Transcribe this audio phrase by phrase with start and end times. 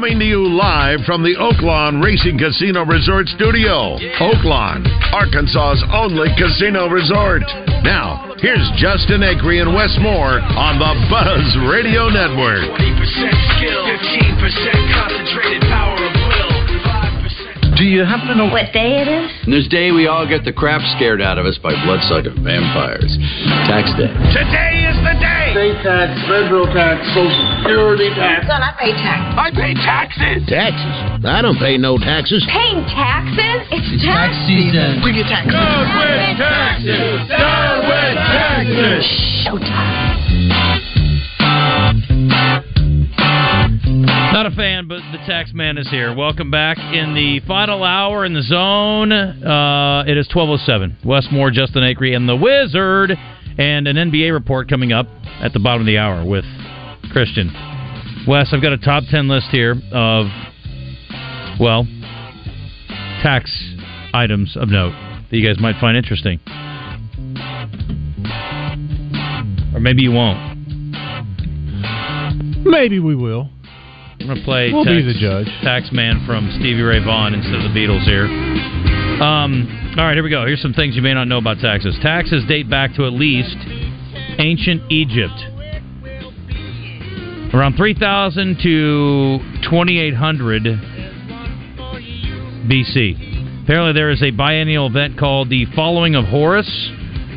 [0.00, 4.00] Coming to you live from the Oaklawn Racing Casino Resort Studio.
[4.16, 4.80] Oaklawn,
[5.12, 7.44] Arkansas's only casino resort.
[7.84, 12.64] Now, here's Justin Acree and Wes Moore on the Buzz Radio Network.
[12.80, 13.84] 20% skill,
[14.40, 14.40] 15%
[14.96, 16.52] concentrated power of will,
[17.76, 19.28] 5% Do you happen to know What day it is?
[19.44, 23.12] this day we all get the crap scared out of us by bloodsucking vampires?
[23.68, 24.08] Tax day.
[24.32, 25.39] Today is the day.
[25.50, 28.46] State tax, federal tax, social security tax.
[28.46, 29.34] Son, I pay tax.
[29.34, 30.46] I pay taxes.
[30.46, 31.26] Taxes?
[31.26, 32.46] I don't pay no taxes.
[32.46, 33.66] Paying taxes?
[33.74, 35.02] It's tax season.
[35.02, 35.50] Bring your tax.
[35.50, 37.28] Down with taxes.
[37.28, 39.02] Down with taxes.
[39.42, 40.20] Showtime.
[44.32, 46.14] Not a fan, but the tax man is here.
[46.14, 49.10] Welcome back in the final hour in the zone.
[49.10, 50.98] Uh, it is 1207.
[51.04, 53.18] Wes Moore, Justin Acree, and the Wizard.
[53.60, 55.06] And an NBA report coming up
[55.42, 56.46] at the bottom of the hour with
[57.12, 57.52] Christian.
[58.26, 60.26] Wes, I've got a top 10 list here of,
[61.60, 61.86] well,
[63.22, 63.52] tax
[64.14, 64.92] items of note
[65.30, 66.40] that you guys might find interesting.
[69.74, 70.38] Or maybe you won't.
[72.64, 73.50] Maybe we will.
[74.20, 75.46] I'm going to play We'll tax, be the judge.
[75.62, 78.24] tax man from Stevie Ray Vaughan instead of the Beatles here.
[79.20, 80.46] Um, all right, here we go.
[80.46, 81.94] Here's some things you may not know about taxes.
[82.00, 83.54] Taxes date back to at least
[84.38, 85.36] ancient Egypt.
[87.52, 90.62] Around 3000 to 2800
[92.64, 93.62] BC.
[93.64, 96.90] Apparently, there is a biennial event called the Following of Horus,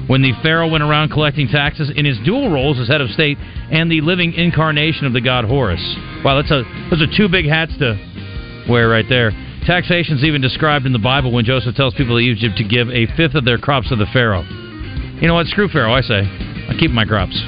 [0.08, 3.38] when the pharaoh went around collecting taxes in his dual roles as head of state
[3.38, 5.82] and the living incarnation of the god Horus.
[6.24, 8.00] Wow, that's a those are two big hats to
[8.70, 9.32] wear right there.
[9.66, 12.90] Taxation is even described in the Bible when Joseph tells people of Egypt to give
[12.90, 14.44] a fifth of their crops to the pharaoh.
[14.44, 15.48] You know what?
[15.48, 16.20] Screw pharaoh, I say.
[16.20, 17.40] I keep my crops.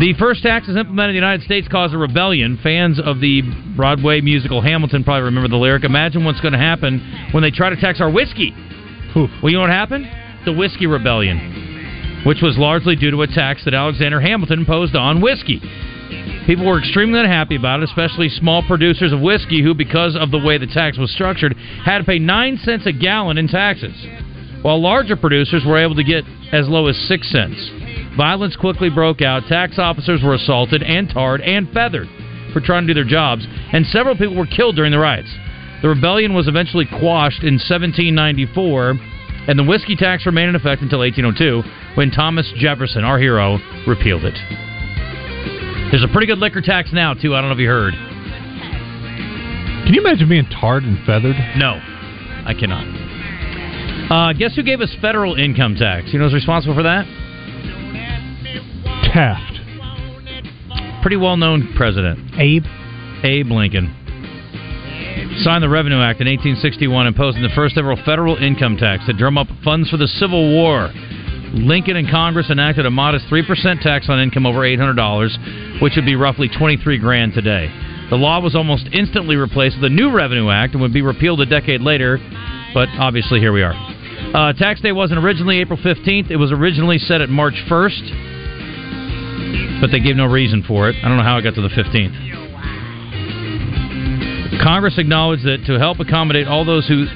[0.00, 2.58] The first taxes implemented in the United States caused a rebellion.
[2.62, 3.42] Fans of the
[3.76, 5.84] Broadway musical Hamilton probably remember the lyric.
[5.84, 8.52] Imagine what's going to happen when they try to tax our whiskey.
[9.16, 9.30] Oof.
[9.42, 10.06] Well, you know what happened?
[10.44, 15.20] The Whiskey Rebellion, which was largely due to a tax that Alexander Hamilton imposed on
[15.20, 15.60] whiskey.
[16.48, 20.38] People were extremely unhappy about it, especially small producers of whiskey who, because of the
[20.38, 21.54] way the tax was structured,
[21.84, 23.92] had to pay 9 cents a gallon in taxes,
[24.62, 27.70] while larger producers were able to get as low as 6 cents.
[28.16, 29.44] Violence quickly broke out.
[29.46, 32.08] Tax officers were assaulted and tarred and feathered
[32.54, 35.28] for trying to do their jobs, and several people were killed during the riots.
[35.82, 38.98] The rebellion was eventually quashed in 1794,
[39.48, 41.62] and the whiskey tax remained in effect until 1802,
[41.94, 44.38] when Thomas Jefferson, our hero, repealed it.
[45.90, 47.34] There's a pretty good liquor tax now, too.
[47.34, 47.94] I don't know if you heard.
[49.84, 51.36] Can you imagine being tarred and feathered?
[51.56, 51.80] No,
[52.44, 52.84] I cannot.
[54.12, 56.12] Uh, guess who gave us federal income tax?
[56.12, 57.06] You know who's responsible for that?
[59.12, 59.58] Taft.
[61.00, 62.34] Pretty well known president.
[62.38, 62.64] Abe.
[63.24, 63.94] Abe Lincoln.
[65.40, 69.38] Signed the Revenue Act in 1861, imposing the first ever federal income tax to drum
[69.38, 70.90] up funds for the Civil War.
[71.54, 76.16] Lincoln and Congress enacted a modest 3% tax on income over $800, which would be
[76.16, 77.72] roughly 23 grand today.
[78.10, 81.40] The law was almost instantly replaced with a new Revenue Act and would be repealed
[81.40, 82.18] a decade later,
[82.74, 83.74] but obviously here we are.
[84.34, 86.30] Uh, tax day wasn't originally April 15th.
[86.30, 90.96] It was originally set at March 1st, but they gave no reason for it.
[91.02, 92.26] I don't know how it got to the 15th.
[94.62, 97.06] Congress acknowledged that to help accommodate all those who,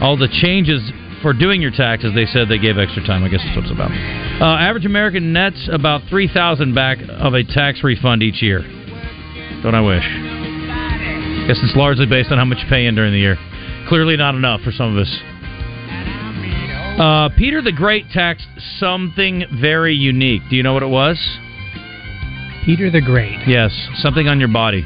[0.00, 0.80] all the changes
[1.22, 3.24] for doing your taxes, they said they gave extra time.
[3.24, 3.90] I guess that's what it's about.
[3.90, 8.60] Uh, average American nets about three thousand back of a tax refund each year.
[9.62, 10.04] Don't I wish?
[11.48, 13.36] Guess it's largely based on how much you pay in during the year.
[13.88, 15.18] Clearly not enough for some of us.
[17.00, 18.46] Uh, Peter the Great taxed
[18.78, 20.42] something very unique.
[20.50, 21.16] Do you know what it was?
[22.64, 23.38] Peter the Great.
[23.46, 24.84] Yes, something on your body.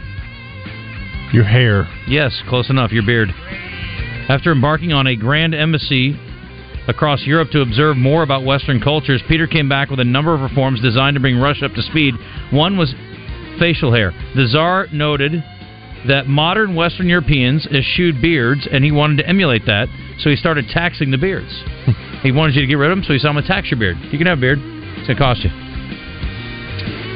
[1.32, 1.88] Your hair.
[2.06, 2.92] Yes, close enough.
[2.92, 3.30] Your beard.
[4.28, 6.16] After embarking on a grand embassy
[6.88, 10.40] across Europe to observe more about Western cultures, Peter came back with a number of
[10.40, 12.14] reforms designed to bring Russia up to speed.
[12.50, 12.94] One was
[13.58, 14.12] facial hair.
[14.34, 15.44] The Tsar noted
[16.08, 19.88] that modern Western Europeans eschewed beards, and he wanted to emulate that,
[20.18, 21.52] so he started taxing the beards.
[22.22, 23.70] he wanted you to get rid of them, so he said, I'm going to tax
[23.70, 23.96] your beard.
[24.10, 24.58] You can have a beard.
[24.58, 25.50] It's going to cost you.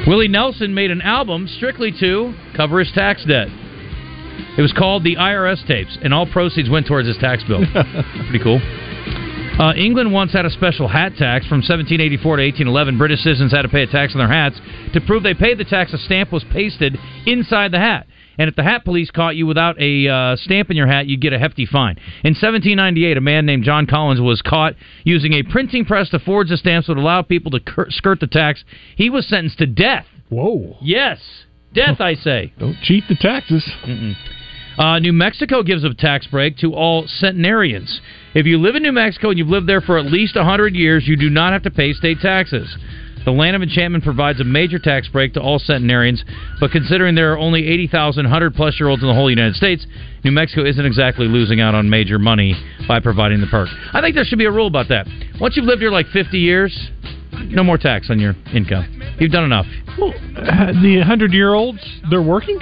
[0.07, 3.49] Willie Nelson made an album strictly to cover his tax debt.
[4.57, 7.63] It was called the IRS tapes, and all proceeds went towards his tax bill.
[8.29, 8.61] Pretty cool.
[9.59, 12.97] Uh, England once had a special hat tax from 1784 to 1811.
[12.97, 14.59] British citizens had to pay a tax on their hats.
[14.93, 16.95] To prove they paid the tax, a stamp was pasted
[17.25, 18.05] inside the hat.
[18.37, 21.21] And if the hat police caught you without a uh, stamp in your hat, you'd
[21.21, 21.95] get a hefty fine.
[22.23, 26.49] In 1798, a man named John Collins was caught using a printing press to forge
[26.49, 28.63] the stamps that would allow people to cur- skirt the tax.
[28.95, 30.05] He was sentenced to death.
[30.29, 30.77] Whoa.
[30.81, 31.19] Yes,
[31.73, 32.53] death, I say.
[32.59, 33.69] Don't cheat the taxes.
[34.77, 37.99] Uh, New Mexico gives a tax break to all centenarians.
[38.35, 41.07] If you live in New Mexico and you've lived there for at least 100 years,
[41.07, 42.77] you do not have to pay state taxes.
[43.25, 46.23] The Land of Enchantment provides a major tax break to all centenarians,
[46.61, 49.85] but considering there are only 80,000 100 plus year olds in the whole United States,
[50.23, 52.55] New Mexico isn't exactly losing out on major money
[52.87, 53.67] by providing the perk.
[53.91, 55.07] I think there should be a rule about that.
[55.41, 56.89] Once you've lived here like 50 years,
[57.45, 58.85] no more tax on your income.
[59.19, 59.65] You've done enough.
[59.99, 61.79] Well, uh, the hundred year olds,
[62.09, 62.59] they're working.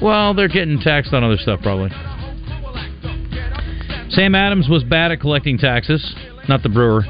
[0.00, 1.90] Well, they're getting taxed on other stuff probably.
[4.10, 6.14] Sam Adams was bad at collecting taxes,
[6.48, 7.02] not the brewer.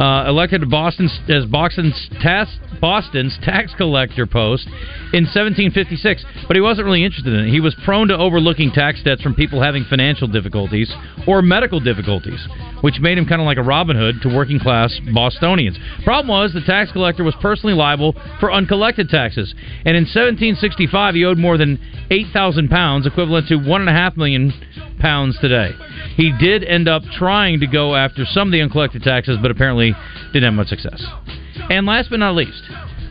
[0.00, 2.48] Uh, elected to Boston's as Boston's tax,
[2.80, 4.66] Boston's tax collector post
[5.12, 7.50] in 1756, but he wasn't really interested in it.
[7.50, 10.90] He was prone to overlooking tax debts from people having financial difficulties
[11.26, 12.40] or medical difficulties,
[12.80, 15.78] which made him kind of like a Robin Hood to working class Bostonians.
[16.02, 19.54] Problem was the tax collector was personally liable for uncollected taxes,
[19.84, 21.78] and in 1765 he owed more than
[22.10, 24.50] 8,000 pounds, equivalent to one and a half million
[25.00, 25.74] pounds today.
[26.16, 29.94] He did end up trying to go after some of the uncollected taxes, but apparently
[30.32, 31.04] didn't have much success.
[31.70, 32.62] And last but not least,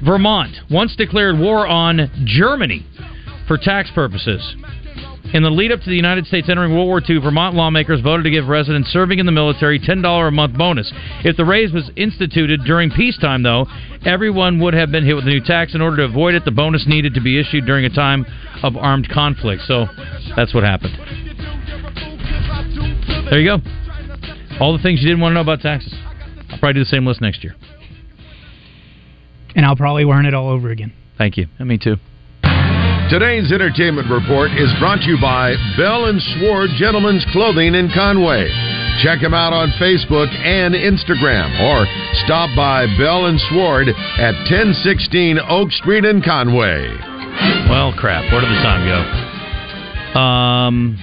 [0.03, 2.85] Vermont once declared war on Germany
[3.47, 4.55] for tax purposes.
[5.31, 8.23] In the lead up to the United States entering World War II, Vermont lawmakers voted
[8.23, 10.91] to give residents serving in the military $10 a month bonus.
[11.23, 13.67] If the raise was instituted during peacetime, though,
[14.05, 15.75] everyone would have been hit with a new tax.
[15.75, 18.25] In order to avoid it, the bonus needed to be issued during a time
[18.63, 19.61] of armed conflict.
[19.67, 19.85] So
[20.35, 21.18] that's what happened.
[23.29, 23.57] There you go.
[24.59, 25.93] All the things you didn't want to know about taxes.
[26.49, 27.55] I'll probably do the same list next year.
[29.55, 30.93] And I'll probably learn it all over again.
[31.17, 31.47] Thank you.
[31.59, 31.97] And me too.
[33.09, 38.49] Today's entertainment report is brought to you by Bell and Sword Gentlemen's Clothing in Conway.
[39.01, 41.85] Check them out on Facebook and Instagram or
[42.25, 46.85] stop by Bell and Sword at 1016 Oak Street in Conway.
[47.69, 48.31] Well, crap.
[48.31, 50.19] Where did the time go?
[50.19, 50.99] Um,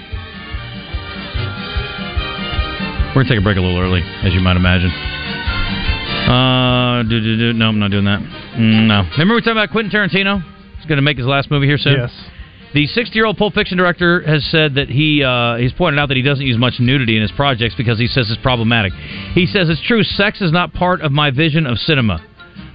[3.17, 4.91] we're gonna take a break a little early, as you might imagine.
[6.29, 7.53] Uh, do, do, do.
[7.55, 8.21] no, I'm not doing that.
[8.21, 9.09] Mm, no.
[9.13, 10.45] Remember we talked about Quentin Tarantino?
[10.77, 11.97] He's going to make his last movie here soon.
[11.97, 12.13] Yes.
[12.75, 16.23] The 60-year-old Pulp Fiction director has said that he uh, he's pointed out that he
[16.23, 18.93] doesn't use much nudity in his projects because he says it's problematic.
[19.33, 20.03] He says it's true.
[20.03, 22.21] Sex is not part of my vision of cinema.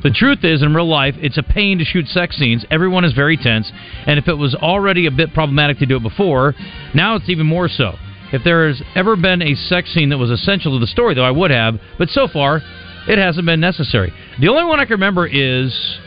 [0.02, 2.66] The truth is, in real life, it's a pain to shoot sex scenes.
[2.72, 3.72] Everyone is very tense,
[4.08, 6.56] and if it was already a bit problematic to do it before,
[6.96, 7.94] now it's even more so.
[8.32, 11.24] If there has ever been a sex scene that was essential to the story, though,
[11.24, 12.62] I would have, but so far,
[13.08, 14.14] it hasn't been necessary.
[14.40, 16.00] The only one I can remember is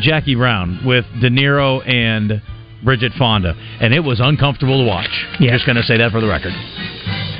[0.00, 2.42] Jackie Brown with De Niro and
[2.84, 5.10] Bridget Fonda, and it was uncomfortable to watch.
[5.40, 5.52] Yeah.
[5.52, 6.52] Just going to say that for the record.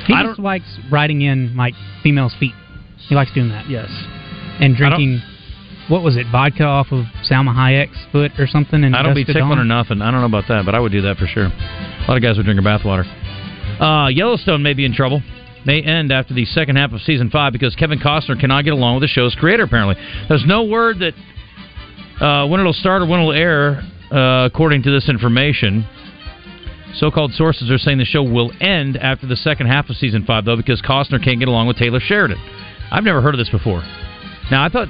[0.07, 2.53] He just likes riding in like females' feet.
[3.07, 3.69] He likes doing that.
[3.69, 3.89] Yes.
[4.59, 5.21] And drinking.
[5.89, 6.25] What was it?
[6.31, 8.85] Vodka off of Salma Hayek's foot or something?
[8.85, 10.01] And I don't be tickling or nothing.
[10.01, 11.47] I don't know about that, but I would do that for sure.
[11.47, 13.03] A lot of guys would drink her bathwater.
[13.79, 15.21] Uh, Yellowstone may be in trouble.
[15.65, 18.95] May end after the second half of season five because Kevin Costner cannot get along
[18.95, 19.63] with the show's creator.
[19.63, 19.95] Apparently,
[20.27, 21.13] there's no word that
[22.23, 23.81] uh, when it'll start or when it'll air.
[24.11, 25.87] Uh, according to this information,
[26.93, 30.45] so-called sources are saying the show will end after the second half of season five,
[30.45, 32.37] though, because Costner can't get along with Taylor Sheridan.
[32.91, 33.81] I've never heard of this before.
[34.51, 34.87] Now, I thought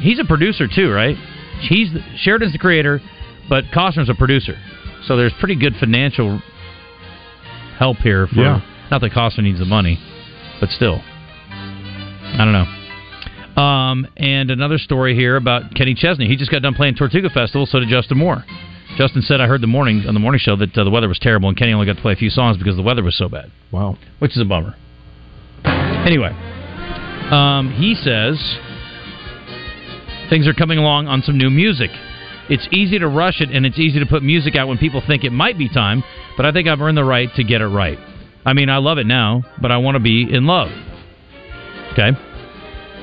[0.00, 1.16] he's a producer too, right?
[1.60, 3.00] He's the, Sheridan's the creator,
[3.48, 4.56] but Costner's a producer,
[5.06, 6.42] so there's pretty good financial
[7.78, 8.26] help here.
[8.26, 8.60] For, Yeah.
[8.90, 9.98] Not that Costner needs the money,
[10.60, 11.00] but still,
[11.50, 13.62] I don't know.
[13.62, 16.28] Um, and another story here about Kenny Chesney.
[16.28, 17.66] He just got done playing Tortuga Festival.
[17.66, 18.44] So did Justin Moore.
[18.96, 21.18] Justin said, "I heard the morning on the morning show that uh, the weather was
[21.18, 23.28] terrible, and Kenny only got to play a few songs because the weather was so
[23.28, 23.96] bad." Wow.
[24.20, 24.74] which is a bummer.
[25.64, 26.30] Anyway,
[27.30, 28.38] um, he says
[30.30, 31.90] things are coming along on some new music.
[32.48, 35.24] It's easy to rush it, and it's easy to put music out when people think
[35.24, 36.04] it might be time.
[36.36, 37.98] But I think I've earned the right to get it right.
[38.44, 40.68] I mean, I love it now, but I want to be in love.
[41.92, 42.10] Okay.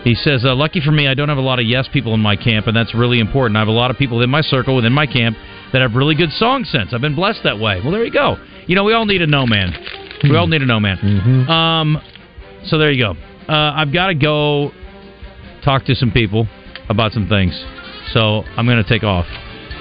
[0.04, 2.20] He says, uh, "Lucky for me, I don't have a lot of yes people in
[2.20, 3.56] my camp, and that's really important.
[3.58, 5.38] I have a lot of people in my circle within my camp
[5.72, 6.94] that have really good song sense.
[6.94, 7.80] I've been blessed that way.
[7.82, 8.36] Well, there you go.
[8.68, 9.74] You know, we all need a no man.
[10.24, 11.50] We all need a no man.
[11.50, 12.02] Um,
[12.66, 13.12] so there you go.
[13.52, 14.72] Uh, I've got to go
[15.66, 16.48] talk to some people
[16.90, 17.54] about some things.
[18.14, 19.26] So I'm going to take off.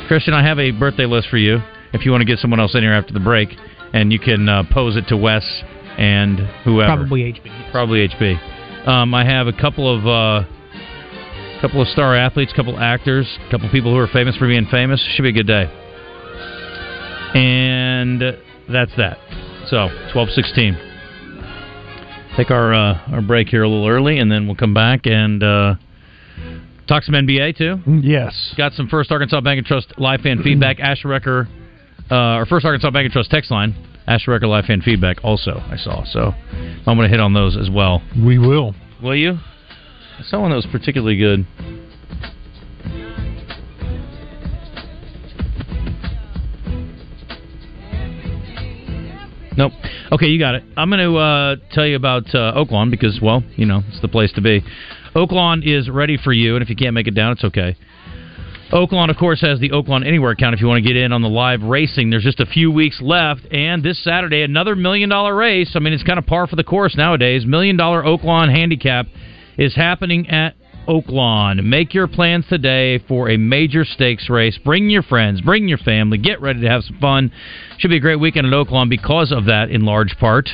[0.09, 1.59] Christian, I have a birthday list for you.
[1.93, 3.51] If you want to get someone else in here after the break,
[3.93, 5.45] and you can uh, pose it to Wes
[5.99, 6.97] and whoever.
[6.97, 7.71] Probably HB.
[7.71, 8.89] Probably HB.
[8.89, 10.49] Um, I have a couple of uh,
[11.61, 14.49] couple of star athletes, a couple of actors, a couple people who are famous for
[14.49, 15.01] being famous.
[15.15, 15.71] Should be a good day.
[17.35, 18.21] And
[18.69, 19.19] that's that.
[19.69, 20.77] So twelve sixteen.
[22.37, 25.43] Take our uh, our break here a little early, and then we'll come back and
[25.43, 25.75] uh,
[26.89, 27.79] talk some NBA too.
[28.03, 28.55] Yes.
[28.57, 30.81] Got some First Arkansas Bank and Trust live fan feedback.
[30.81, 31.47] Asher Recker,
[32.11, 33.75] uh, our First Arkansas Bank and Trust text line.
[34.07, 36.05] Asher Recker live fan feedback also I saw.
[36.05, 38.03] So I'm going to hit on those as well.
[38.17, 38.75] We will.
[39.03, 39.39] Will you?
[40.19, 41.47] I saw one that was particularly good.
[49.57, 49.73] Nope.
[50.11, 50.65] Okay, you got it.
[50.77, 54.09] I'm going to uh, tell you about uh, Oaklawn because, well, you know, it's the
[54.09, 54.63] place to be.
[55.15, 57.77] Oaklawn is ready for you, and if you can't make it down, it's okay.
[58.73, 61.21] Oaklawn, of course, has the Oaklawn Anywhere account if you want to get in on
[61.21, 62.09] the live racing.
[62.09, 65.73] There's just a few weeks left, and this Saturday, another million dollar race.
[65.75, 67.45] I mean, it's kind of par for the course nowadays.
[67.45, 69.09] Million dollar Oaklawn handicap
[69.59, 70.55] is happening at
[70.89, 71.63] Oaklawn.
[71.63, 74.59] Make your plans today for a major stakes race.
[74.65, 77.31] Bring your friends, bring your family, get ready to have some fun.
[77.77, 80.49] Should be a great weekend at Oaklawn because of that, in large part.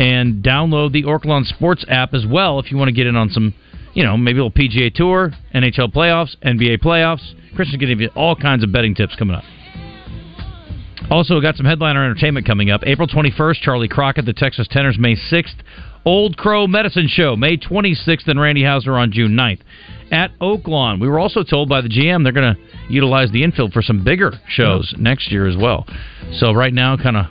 [0.00, 3.30] And download the Oaklawn Sports app as well if you want to get in on
[3.30, 3.54] some
[3.96, 7.24] you know, maybe a little PGA Tour, NHL playoffs, NBA playoffs.
[7.56, 9.42] Christian's going to give you all kinds of betting tips coming up.
[11.10, 12.82] Also, got some headliner entertainment coming up.
[12.84, 15.54] April 21st, Charley Crockett, the Texas Tenors, May 6th.
[16.04, 19.60] Old Crow Medicine Show, May 26th, and Randy Houser on June 9th.
[20.12, 22.60] At Oaklawn, we were also told by the GM they're going to
[22.92, 25.86] utilize the infield for some bigger shows next year as well.
[26.34, 27.26] So, right now, kind of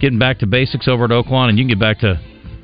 [0.00, 2.18] getting back to basics over at Oaklawn, and you can get back to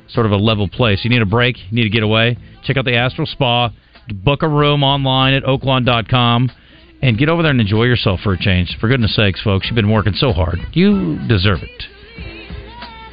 [0.09, 1.01] sort of a level place.
[1.03, 2.37] You need a break, you need to get away.
[2.63, 3.71] Check out the Astral Spa,
[4.09, 6.51] book a room online at oaklawn.com,
[7.01, 8.77] and get over there and enjoy yourself for a change.
[8.79, 10.59] For goodness sakes, folks, you've been working so hard.
[10.73, 11.83] You deserve it.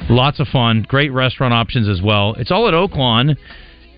[0.09, 2.33] Lots of fun, great restaurant options as well.
[2.37, 3.37] It's all at Oaklawn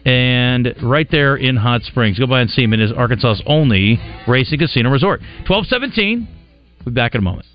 [0.06, 2.20] and right there in Hot Springs.
[2.20, 2.74] Go by and see him.
[2.74, 5.22] It is Arkansas's only racing casino resort.
[5.48, 6.28] 1217.
[6.86, 7.48] We'll be back in a moment.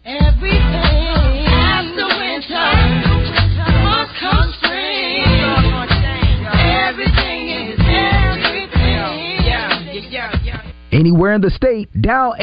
[10.92, 12.34] Anywhere in the state, dial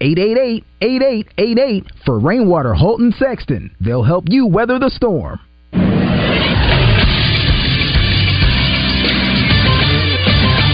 [0.00, 3.74] 8-888-8888 for Rainwater Holt and Sexton.
[3.80, 5.38] They'll help you weather the storm.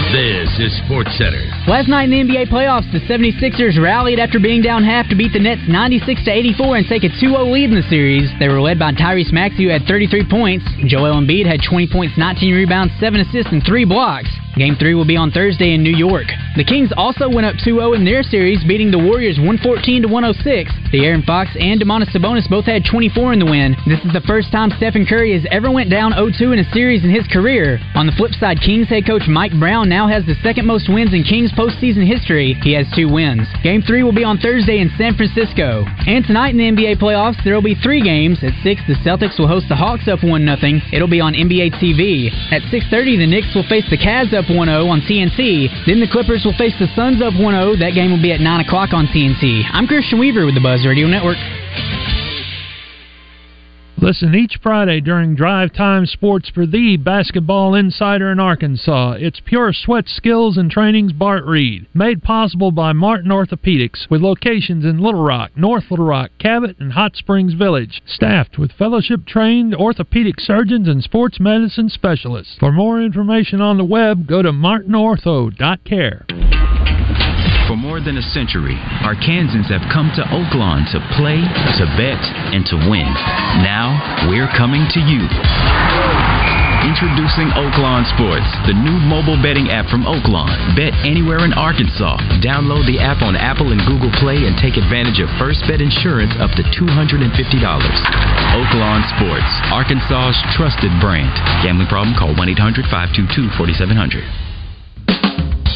[0.07, 1.43] This is Sports Center.
[1.67, 5.33] Last night in the NBA playoffs, the 76ers rallied after being down half to beat
[5.33, 8.31] the Nets 96 to 84 and take a 2-0 lead in the series.
[8.39, 10.65] They were led by Tyrese Maxey who had 33 points.
[10.87, 14.29] Joel Embiid had 20 points, 19 rebounds, 7 assists, and 3 blocks.
[14.57, 16.25] Game 3 will be on Thursday in New York.
[16.57, 20.73] The Kings also went up 2-0 in their series, beating the Warriors 114 to 106.
[20.89, 23.77] De'Aaron Fox and Domantas Sabonis both had 24 in the win.
[23.85, 27.03] This is the first time Stephen Curry has ever went down 0-2 in a series
[27.03, 27.77] in his career.
[27.93, 31.13] On the flip side, Kings head coach Mike Brown now has the second most wins
[31.13, 32.57] in Kings postseason history.
[32.65, 33.45] He has two wins.
[33.61, 35.85] Game 3 will be on Thursday in San Francisco.
[36.09, 38.41] And tonight in the NBA playoffs, there will be three games.
[38.41, 40.81] At 6, the Celtics will host the Hawks up 1-0.
[40.91, 42.33] It'll be on NBA TV.
[42.49, 45.69] At 6.30, the Knicks will face the Cavs up 1-0 on TNT.
[45.85, 47.79] Then the Clippers will face the Suns up 1-0.
[47.79, 49.63] That game will be at 9 o'clock on TNT.
[49.71, 51.37] I'm Christian Weaver with the Buzz Radio Network.
[54.07, 59.17] Listen each Friday during Drive Time Sports for the basketball insider in Arkansas.
[59.19, 61.87] It's pure sweat skills and trainings Bart Reed.
[61.93, 66.93] Made possible by Martin Orthopedics with locations in Little Rock, North Little Rock, Cabot, and
[66.93, 68.01] Hot Springs Village.
[68.05, 72.55] Staffed with fellowship trained orthopedic surgeons and sports medicine specialists.
[72.61, 76.56] For more information on the web, go to martinortho.care.
[77.97, 82.21] More than a century, Arkansans have come to Oaklawn to play, to bet,
[82.53, 83.09] and to win.
[83.65, 83.97] Now,
[84.29, 85.25] we're coming to you.
[86.85, 90.77] Introducing Oaklawn Sports, the new mobile betting app from Oaklawn.
[90.77, 92.21] Bet anywhere in Arkansas.
[92.37, 96.37] Download the app on Apple and Google Play and take advantage of first bet insurance
[96.37, 97.33] up to $250.
[97.33, 101.33] Oaklawn Sports, Arkansas's trusted brand.
[101.65, 102.13] Gambling problem?
[102.13, 104.46] Call 1 800 522 4700.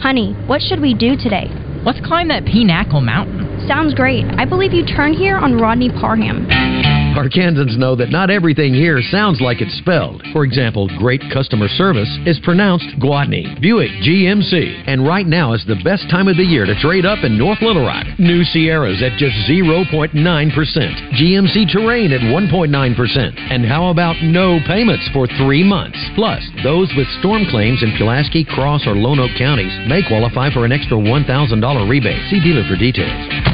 [0.00, 1.50] Honey, what should we do today?
[1.84, 3.68] Let's climb that Pinnacle Mountain.
[3.68, 4.24] Sounds great.
[4.38, 6.99] I believe you turn here on Rodney Parham.
[7.18, 10.22] Arkansans know that not everything here sounds like it's spelled.
[10.32, 13.60] For example, great customer service is pronounced Gwatney.
[13.60, 14.84] Buick GMC.
[14.86, 17.60] And right now is the best time of the year to trade up in North
[17.62, 18.06] Little Rock.
[18.18, 20.14] New Sierras at just 0.9%.
[20.14, 23.38] GMC Terrain at 1.9%.
[23.50, 25.98] And how about no payments for three months?
[26.14, 30.72] Plus, those with storm claims in Pulaski, Cross, or Lonoke counties may qualify for an
[30.72, 32.22] extra $1,000 rebate.
[32.30, 33.49] See dealer for details.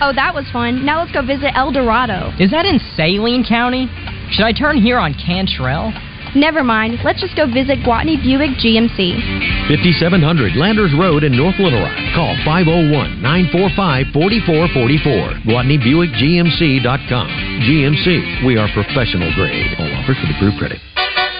[0.00, 0.86] Oh, that was fun.
[0.86, 2.30] Now let's go visit El Dorado.
[2.38, 3.90] Is that in Saline County?
[4.30, 5.92] Should I turn here on Cantrell?
[6.36, 7.00] Never mind.
[7.04, 9.66] Let's just go visit Gwatney Buick GMC.
[9.66, 11.96] 5700 Landers Road in North Little Rock.
[12.14, 15.50] Call 501 945 4444.
[15.50, 17.28] GwatneyBuickGMC.com.
[17.64, 19.74] GMC, we are professional grade.
[19.80, 20.78] All offers with approved credit.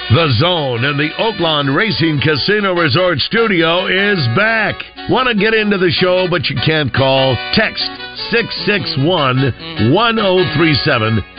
[0.09, 4.81] The Zone and the Oaklawn Racing Casino Resort Studio is back.
[5.13, 7.37] Want to get into the show, but you can't call?
[7.53, 7.85] Text
[8.33, 9.93] 661 1037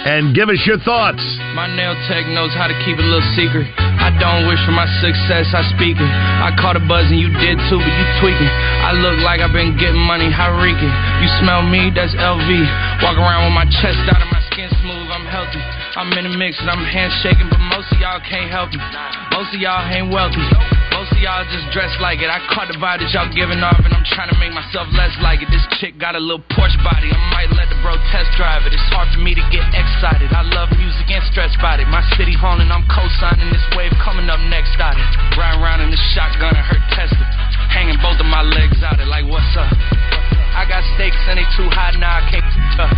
[0.06, 1.18] and give us your thoughts.
[1.58, 3.66] My nail tech knows how to keep a little secret.
[3.74, 6.14] I don't wish for my success, I speak it.
[6.38, 8.54] I caught a buzz and you did too, but you tweaking.
[8.86, 10.94] I look like I've been getting money, how reeking.
[11.26, 12.50] You smell me, that's LV.
[13.02, 15.58] Walk around with my chest out and my skin smooth, I'm healthy.
[15.98, 18.82] I'm in the mix and I'm handshaking, but most of y'all can't help me.
[19.34, 20.46] Most of y'all ain't wealthy.
[20.94, 22.30] Most of y'all just dress like it.
[22.30, 25.16] I caught the vibe that y'all giving off, and I'm trying to make myself less
[25.24, 25.50] like it.
[25.50, 27.10] This chick got a little Porsche body.
[27.10, 28.76] I might let the bro test drive it.
[28.76, 30.30] It's hard for me to get excited.
[30.30, 31.88] I love music and stretch body.
[31.90, 35.10] My city haunting, I'm co-signing this wave coming up next out it.
[35.34, 37.26] Riding around in the shotgun and her Tesla.
[37.74, 39.74] Hanging both of my legs out it like what's up?
[40.54, 42.22] I got stakes and they too high now.
[42.22, 42.46] I can't.
[42.78, 42.92] Uh,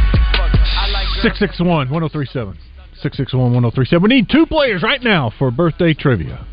[0.81, 2.57] I like 661 1037.
[3.01, 4.03] 661 1037.
[4.03, 6.46] We need two players right now for birthday trivia.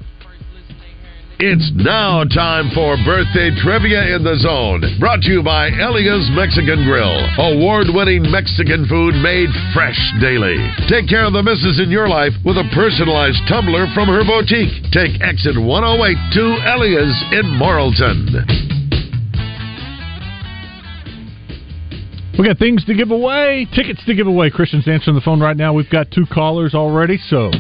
[1.39, 4.83] It's now time for birthday trivia in the zone.
[4.99, 7.15] Brought to you by Elia's Mexican Grill.
[7.39, 10.59] Award winning Mexican food made fresh daily.
[10.91, 14.91] Take care of the misses in your life with a personalized tumbler from her boutique.
[14.91, 18.88] Take exit 108 to Elia's in Morrilton.
[22.39, 24.51] We got things to give away, tickets to give away.
[24.51, 25.73] Christian's answering the phone right now.
[25.73, 27.51] We've got two callers already, so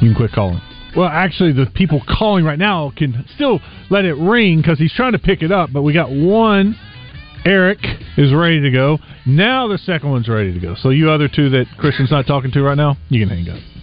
[0.00, 0.60] you can quit calling.
[0.96, 3.60] Well, actually, the people calling right now can still
[3.90, 5.70] let it ring because he's trying to pick it up.
[5.72, 6.78] But we got one.
[7.44, 7.80] Eric
[8.16, 8.98] is ready to go.
[9.26, 10.76] Now the second one's ready to go.
[10.76, 13.73] So you other two that Christian's not talking to right now, you can hang up.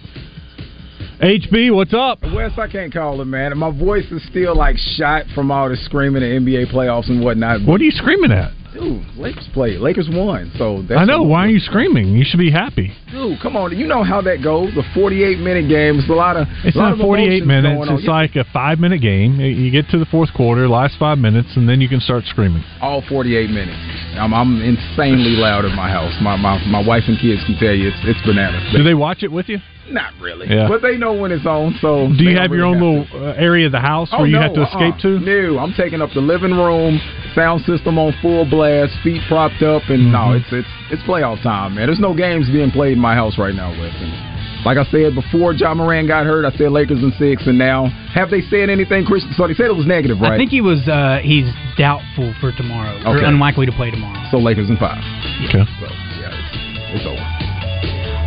[1.22, 2.24] HB, what's up?
[2.34, 3.56] Wes, I can't call it, man.
[3.56, 7.62] My voice is still like shot from all the screaming in NBA playoffs and whatnot.
[7.62, 8.50] What are you screaming at?
[8.74, 9.82] Dude, Lakers played.
[9.82, 10.52] Lakers won.
[10.58, 11.22] So that's I know.
[11.22, 12.16] Why are you screaming?
[12.16, 12.92] You should be happy.
[13.12, 13.78] Dude, come on.
[13.78, 14.74] You know how that goes.
[14.74, 16.00] The 48 minute game.
[16.00, 16.48] It's a lot of.
[16.64, 17.86] It's lot not of 48 minutes.
[17.92, 19.40] It's like a five minute game.
[19.40, 22.64] You get to the fourth quarter, last five minutes, and then you can start screaming.
[22.82, 23.78] all 48 minutes.
[24.18, 26.16] I'm, I'm insanely loud in my house.
[26.20, 28.74] My, my my wife and kids can tell you it's it's bananas.
[28.74, 29.60] Do they watch it with you?
[29.92, 30.48] Not really.
[30.50, 30.68] Yeah.
[30.68, 31.76] But they know when it's on.
[31.82, 34.20] So Do you don't have your own have little uh, area of the house Oh,
[34.20, 34.88] where you no, have to uh-uh.
[34.90, 35.20] escape to?
[35.20, 37.00] No, I'm taking up the living room,
[37.36, 40.40] sound system on full blast, feet propped up, and no, Mhm.
[40.42, 41.88] it's it's it's playoff time, man.
[41.88, 44.12] There's no games being played in my house right now, listen.
[44.64, 46.46] Like I said before, Ja Morant got hurt.
[46.46, 49.34] I said Lakers in six, and now have they said anything, Christian?
[49.34, 50.34] So they said it was negative, right?
[50.34, 54.22] I think he was uh, he's doubtful for tomorrow or unlikely to play tomorrow.
[54.30, 54.38] so.
[54.38, 55.02] Lakers in five.
[55.50, 55.66] Okay.
[55.80, 55.88] So
[56.22, 57.41] yeah, it's, it's over.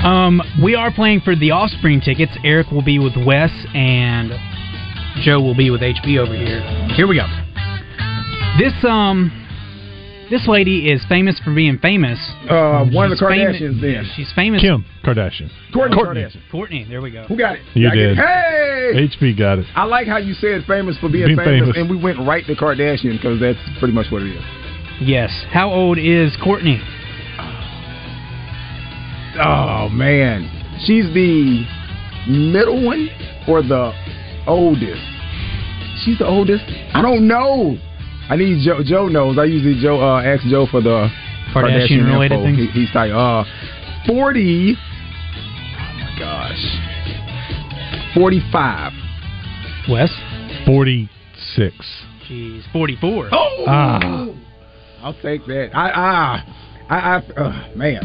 [0.04, 2.32] Um, we are playing for the Offspring tickets.
[2.44, 4.30] Eric will be with Wes, and
[5.24, 6.60] Joe will be with HB over here.
[6.94, 7.26] Here we go.
[8.58, 9.32] This um,
[10.30, 12.18] this lady is famous for being famous.
[12.48, 13.80] Uh, one of the She's fami- Kardashians.
[13.80, 14.60] Then She's famous.
[14.60, 15.50] Kim Kardashian.
[15.72, 16.26] Kourtney, Kourtney.
[16.28, 16.50] Kardashian.
[16.52, 16.88] Kourtney.
[16.88, 17.24] There we go.
[17.24, 17.62] Who got it?
[17.72, 18.14] You I get it.
[18.14, 18.18] did.
[18.18, 19.08] Hey.
[19.20, 19.66] HB got it.
[19.74, 21.76] I like how you said famous for being, Being famous, famous.
[21.78, 24.44] and we went right to Kardashian because that's pretty much what it is.
[25.00, 25.30] Yes.
[25.50, 26.78] How old is Kourtney?
[29.40, 30.48] Oh man,
[30.86, 31.64] she's the
[32.28, 33.08] middle one
[33.48, 33.92] or the
[34.46, 35.02] oldest?
[36.04, 36.64] She's the oldest.
[36.94, 37.76] I don't know.
[38.28, 38.80] I need Joe.
[38.84, 39.38] Joe knows.
[39.38, 41.08] I usually Joe uh, ask Joe for the
[41.54, 42.44] Kardashian related info.
[42.44, 42.58] things?
[42.58, 43.44] He, he's like uh
[44.06, 44.74] forty.
[44.76, 48.92] Oh my gosh, forty-five.
[49.90, 50.10] Wes.
[50.66, 51.74] 46.
[52.26, 53.28] She's 44.
[53.32, 54.26] Oh, Ah.
[55.02, 55.70] I'll take that.
[55.74, 58.02] I ah, I, I uh, man,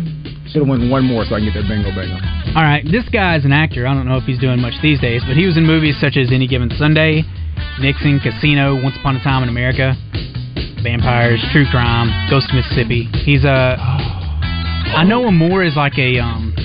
[0.48, 2.15] should have won one more so I can get that bingo bingo.
[2.56, 3.86] All right, this guy's an actor.
[3.86, 6.18] I don't know if he's doing much these days, but he was in movies such
[6.18, 7.24] as Any Given Sunday,
[7.80, 9.96] Nixon, Casino, Once Upon a Time in America,
[10.82, 13.08] Vampires, True Crime, Ghost of Mississippi.
[13.26, 13.76] He's a.
[14.96, 16.56] I know him more as like a um,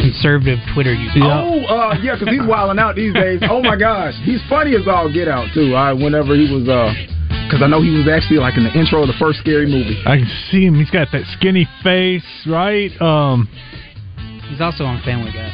[0.00, 1.20] conservative Twitter user.
[1.22, 3.40] Oh, uh, yeah, because he's wilding out these days.
[3.48, 5.74] Oh my gosh, he's funny as all get out too.
[5.74, 6.90] I whenever he was uh
[7.46, 10.02] Because I know he was actually like in the intro of the first scary movie.
[10.04, 10.74] I can see him.
[10.74, 12.90] He's got that skinny face, right?
[13.00, 13.48] Um,
[14.50, 15.50] He's also on Family Guy.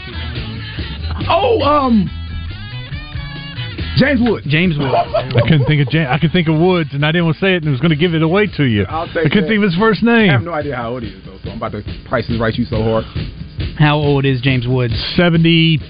[1.29, 2.09] Oh, um,
[3.97, 4.47] James Woods.
[4.49, 4.93] James Woods.
[4.95, 6.09] I couldn't think of James.
[6.11, 7.81] I could think of Woods, and I didn't want to say it, and it was
[7.81, 8.85] going to give it away to you.
[8.85, 9.49] I'll I take couldn't that.
[9.49, 10.29] think of his first name.
[10.31, 12.39] I have no idea how old he is though, so I'm about to price his
[12.41, 13.05] right you so hard.
[13.79, 14.95] How old is James Woods?
[15.17, 15.81] Seventy-two.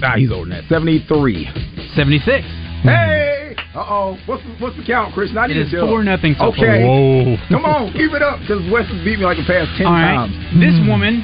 [0.00, 0.68] Nah, he's older than that.
[0.68, 1.92] Seventy-three.
[1.94, 2.44] 76.
[2.82, 3.54] Hey!
[3.74, 4.18] Uh oh.
[4.26, 5.30] What's the, what's the count, Chris?
[5.36, 5.88] I It need is a dub.
[5.90, 6.64] 4 nothing so far.
[6.64, 6.80] Okay.
[6.82, 7.36] Whoa.
[7.52, 9.92] Come on, keep it up, because Wes has beat me like the past ten All
[9.92, 10.26] right.
[10.26, 10.34] times.
[10.58, 11.20] This woman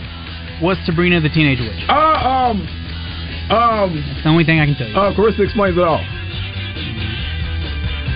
[0.62, 1.80] was Sabrina the Teenage Witch.
[1.88, 2.60] Uh, um,
[3.48, 4.94] um, That's the only thing I can tell you.
[4.96, 6.02] uh, Clarissa explains it all.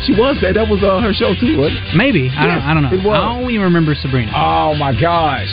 [0.08, 0.54] She was that.
[0.56, 1.96] That was uh, her show too, wasn't it?
[1.96, 2.28] Maybe.
[2.32, 2.56] I don't.
[2.60, 2.92] Yes, I don't know.
[2.96, 3.16] it was.
[3.20, 4.32] I only remember Sabrina.
[4.34, 5.50] Oh my gosh.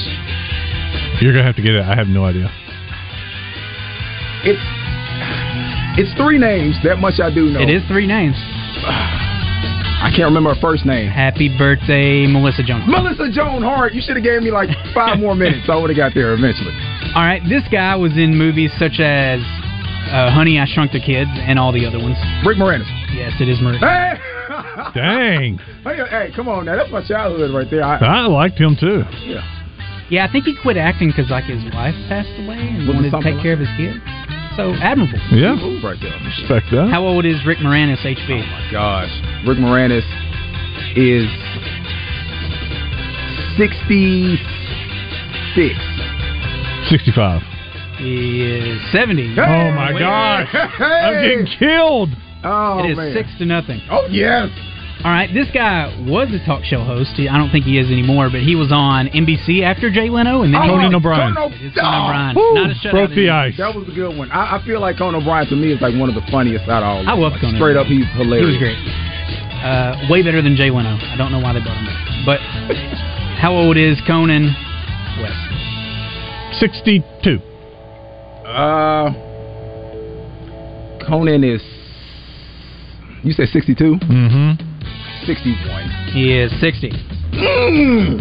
[1.19, 1.83] You're gonna have to get it.
[1.83, 2.47] I have no idea.
[4.47, 4.61] It's
[5.97, 6.75] it's three names.
[6.83, 7.59] That much I do know.
[7.59, 8.35] It is three names.
[9.97, 11.09] I can't remember her first name.
[11.09, 12.85] Happy birthday, Melissa Jones.
[12.87, 13.93] Melissa Joan Hart.
[13.93, 15.67] You should have gave me like five more minutes.
[15.69, 16.71] I would have got there eventually.
[17.15, 19.41] All right, this guy was in movies such as
[20.13, 22.15] uh, Honey, I Shrunk the Kids, and all the other ones.
[22.45, 22.85] Rick Moranis.
[23.11, 23.81] Yes, it is Moranis.
[23.81, 24.21] Hey,
[24.93, 25.57] Dang.
[25.83, 26.75] hey, hey, come on now.
[26.77, 27.83] That's my childhood right there.
[27.83, 29.01] I, I liked him too.
[29.25, 29.41] yeah.
[30.09, 33.09] Yeah, I think he quit acting because like his wife passed away and Was wanted
[33.09, 33.99] to something take care of his kid.
[34.57, 35.19] So admirable.
[35.31, 35.53] Yeah.
[35.55, 36.17] Move right there.
[36.25, 36.89] Respect that.
[36.89, 38.27] How old is Rick Moranis, HB?
[38.27, 39.11] Oh, my gosh,
[39.45, 40.03] Rick Moranis
[40.97, 41.29] is
[43.57, 45.75] sixty-six.
[46.89, 47.41] Sixty-five.
[47.97, 49.35] He is 70.
[49.39, 49.99] Oh my Wait.
[49.99, 50.49] gosh.
[50.53, 52.09] I'm getting killed.
[52.43, 53.13] Oh it is oh, man.
[53.13, 53.81] six to nothing.
[53.89, 54.49] Oh yes.
[55.07, 57.15] All right, this guy was a talk show host.
[57.15, 60.51] I don't think he is anymore, but he was on NBC after Jay Leno, and
[60.53, 61.31] then he Conan O'Brien.
[61.33, 62.35] Conan It is Conan O'Brien.
[62.35, 62.91] Woo, Not a shutout.
[62.91, 63.55] broke the ice.
[63.55, 64.27] That was a good one.
[64.35, 66.83] I, I feel like Conan O'Brien to me is like one of the funniest out
[66.83, 66.99] of all.
[66.99, 67.21] of I them.
[67.23, 67.55] love Like, Conan.
[67.55, 68.51] Straight up, he's hilarious.
[68.51, 68.75] He was great.
[69.63, 70.99] Uh, way better than Jay Leno.
[70.99, 72.03] I don't know why they brought him back.
[72.27, 72.39] But
[73.39, 74.51] how old is Conan
[75.23, 76.59] Wes?
[76.59, 77.39] Sixty-two.
[78.43, 79.15] Uh,
[81.07, 81.63] Conan is.
[83.23, 84.03] You said sixty-two.
[84.03, 84.66] Mm-hmm.
[85.27, 85.85] Sixty-one.
[86.15, 86.89] He is 60.
[87.35, 88.17] Mm.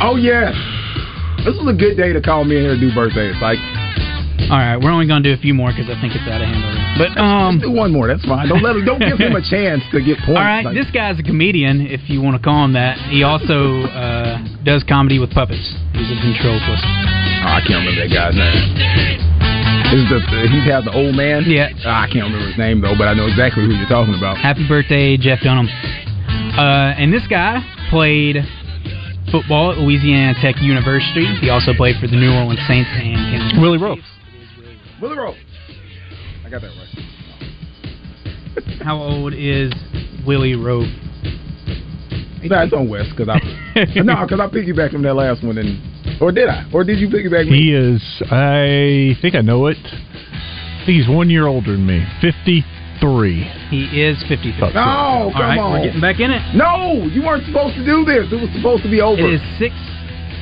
[0.00, 0.54] Oh yeah.
[1.44, 3.34] This was a good day to call me in here to do birthdays.
[3.40, 3.56] Like,
[4.52, 6.40] All right, we're only going to do a few more because I think it's out
[6.44, 6.84] of hand already.
[7.00, 8.06] But um, do one more.
[8.08, 8.48] That's fine.
[8.48, 8.84] Don't let him.
[8.84, 10.36] Don't give him a chance to get points.
[10.36, 12.98] all right, Like, this guy's a comedian, if you want to call him that.
[13.08, 15.64] He also uh, does comedy with puppets.
[15.96, 16.84] He's a ventriloquist.
[16.84, 19.39] Oh, I can't remember that guy's name.
[19.90, 21.42] Is the he has the old man?
[21.50, 21.74] Yeah.
[21.84, 24.38] Ah, I can't remember his name though, but I know exactly who you're talking about.
[24.38, 25.66] Happy birthday, Jeff Dunham.
[25.66, 27.58] Uh, and this guy
[27.90, 28.38] played
[29.32, 31.26] football at Louisiana Tech University.
[31.42, 33.98] He also played for the New Orleans Saints and Kansas Willie Roaf.
[35.02, 35.34] Willie Roaf.
[36.46, 36.86] I got that right.
[38.82, 39.72] How old is
[40.24, 40.86] Willie Roaf?
[42.44, 43.38] Nah, it's on Wes because I
[44.02, 45.76] no, because I piggybacked from that last one, and
[46.22, 46.64] or did I?
[46.72, 47.56] Or did you piggyback me?
[47.58, 48.00] He is.
[48.30, 49.76] I think I know it.
[49.84, 52.00] I think he's one year older than me.
[52.22, 53.44] Fifty-three.
[53.68, 54.72] He is 53.
[54.72, 55.72] No, come All right, on.
[55.72, 56.40] we're getting back in it.
[56.56, 58.32] No, you weren't supposed to do this.
[58.32, 59.20] It was supposed to be over.
[59.20, 59.74] It is six,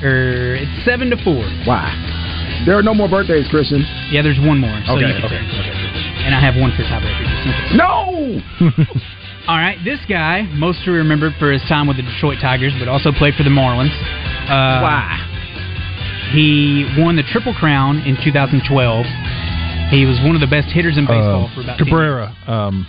[0.02, 1.42] or it's seven to four.
[1.66, 1.90] Why?
[2.66, 3.82] There are no more birthdays, Christian.
[4.10, 4.74] Yeah, there's one more.
[4.86, 5.42] So Okay, you okay.
[6.26, 7.26] And I have one for tiebreaker.
[7.26, 7.74] just in case.
[7.78, 7.94] No.
[9.48, 13.12] All right, this guy, mostly remembered for his time with the Detroit Tigers, but also
[13.12, 13.96] played for the Marlins.
[14.44, 15.16] Uh, Why?
[16.34, 19.06] He won the Triple Crown in 2012.
[19.90, 22.36] He was one of the best hitters in baseball Uh, for about Cabrera.
[22.46, 22.86] Um,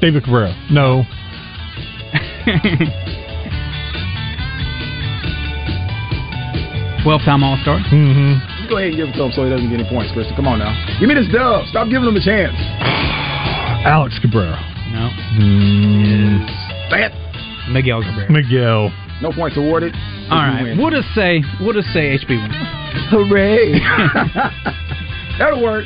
[0.00, 0.52] David Cabrera.
[0.68, 1.04] No.
[7.04, 7.78] 12-time All-Star.
[7.90, 8.68] Mm-hmm.
[8.70, 10.34] Go ahead and give it to him so he doesn't get any points, Christian.
[10.36, 10.70] Come on now.
[11.00, 11.66] Give me this dub.
[11.66, 12.54] Stop giving him a chance.
[13.86, 14.54] Alex Cabrera.
[14.92, 17.12] No, Mm, Say it.
[17.72, 18.30] Miguel Cabrera.
[18.30, 18.92] Miguel.
[19.22, 19.94] No points awarded.
[20.30, 20.78] All You right, win.
[20.78, 22.50] we'll just say we'll just say HB won.
[23.10, 23.72] Hooray.
[25.38, 25.84] That'll work.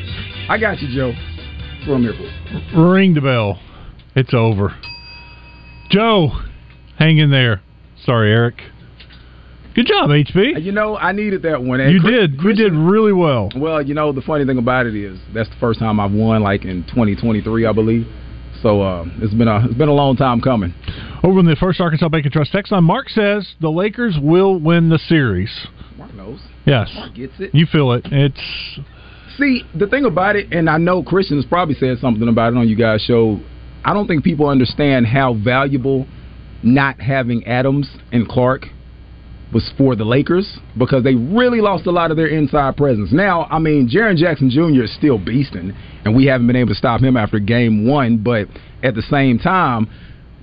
[0.48, 1.12] I got you, Joe.
[1.12, 2.14] That's what I'm here
[2.72, 2.92] for.
[2.92, 3.60] Ring the bell.
[4.16, 4.74] It's over.
[5.90, 6.30] Joe,
[6.98, 7.60] hang in there.
[8.04, 8.56] Sorry, Eric.
[9.74, 10.62] Good job, HB.
[10.64, 11.80] You know, I needed that one.
[11.80, 12.40] And You Chris- did.
[12.42, 13.50] You did really well.
[13.54, 16.42] Well, you know, the funny thing about it is that's the first time I've won,
[16.42, 18.06] like in 2023, I believe.
[18.66, 20.74] So uh, it's been a it's been a long time coming.
[21.22, 24.58] Over in the first Arkansas Bank and Trust text line, Mark says the Lakers will
[24.58, 25.68] win the series.
[25.96, 26.40] Mark knows.
[26.64, 26.90] Yes.
[26.96, 27.54] Mark gets it.
[27.54, 28.04] You feel it.
[28.06, 28.80] It's
[29.38, 32.56] See, the thing about it, and I know Christian has probably said something about it
[32.56, 33.38] on you guys' show.
[33.84, 36.08] I don't think people understand how valuable
[36.64, 38.66] not having Adams and Clarke
[39.56, 43.10] was for the Lakers because they really lost a lot of their inside presence.
[43.10, 44.82] Now, I mean, Jaren Jackson Jr.
[44.84, 48.18] is still beasting, and we haven't been able to stop him after game one.
[48.18, 48.48] But
[48.82, 49.88] at the same time,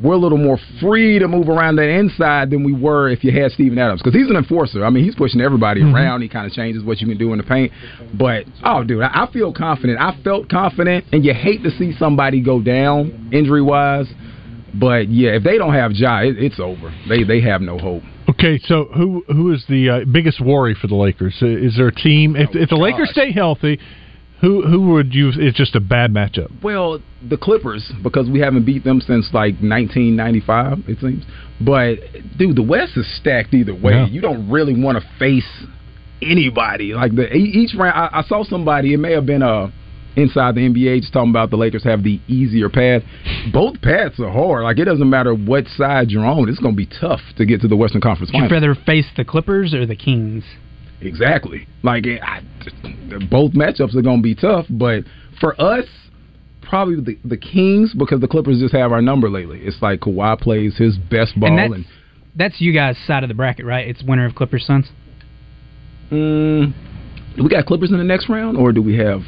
[0.03, 3.31] we're a little more free to move around that inside than we were if you
[3.31, 4.83] had Steven Adams because he's an enforcer.
[4.83, 5.95] I mean, he's pushing everybody Mm-hmm.
[5.95, 6.21] around.
[6.23, 7.71] He kind of changes what you can do in the paint.
[8.17, 9.99] But oh, dude, I, I feel confident.
[10.01, 14.07] I felt confident, and you hate to see somebody go down injury wise.
[14.73, 16.91] But yeah, if they don't have Ja, it, it's over.
[17.07, 18.01] They they have no hope.
[18.29, 21.35] Okay, so who who is the uh, biggest worry for the Lakers?
[21.41, 22.35] Uh, Is there a team?
[22.35, 23.79] If, if the Lakers stay healthy,
[24.41, 25.31] who who would you?
[25.35, 26.51] It's just a bad matchup.
[26.63, 31.23] Well, the Clippers because we haven't beat them since like 1995, it seems.
[31.59, 31.95] But
[32.37, 33.93] dude, the West is stacked either way.
[33.93, 34.07] Yeah.
[34.07, 35.65] You don't really want to face
[36.21, 37.93] anybody like the each round.
[37.95, 38.93] I, I saw somebody.
[38.93, 39.69] It may have been uh
[40.15, 43.01] inside the NBA just talking about the Lakers have the easier path.
[43.51, 44.63] Both paths are hard.
[44.63, 46.49] Like it doesn't matter what side you're on.
[46.49, 49.07] It's going to be tough to get to the Western Conference Would you rather face
[49.17, 50.43] the Clippers or the Kings?
[51.01, 51.67] Exactly.
[51.83, 52.41] Like I,
[53.29, 55.03] both matchups are going to be tough, but
[55.39, 55.85] for us,
[56.61, 59.59] probably the the Kings because the Clippers just have our number lately.
[59.61, 61.93] It's like Kawhi plays his best ball, and and, that's,
[62.35, 63.87] that's you guys' side of the bracket, right?
[63.87, 64.87] It's winner of Clippers Suns.
[66.09, 66.73] mm,
[67.35, 69.21] do we got Clippers in the next round, or do we have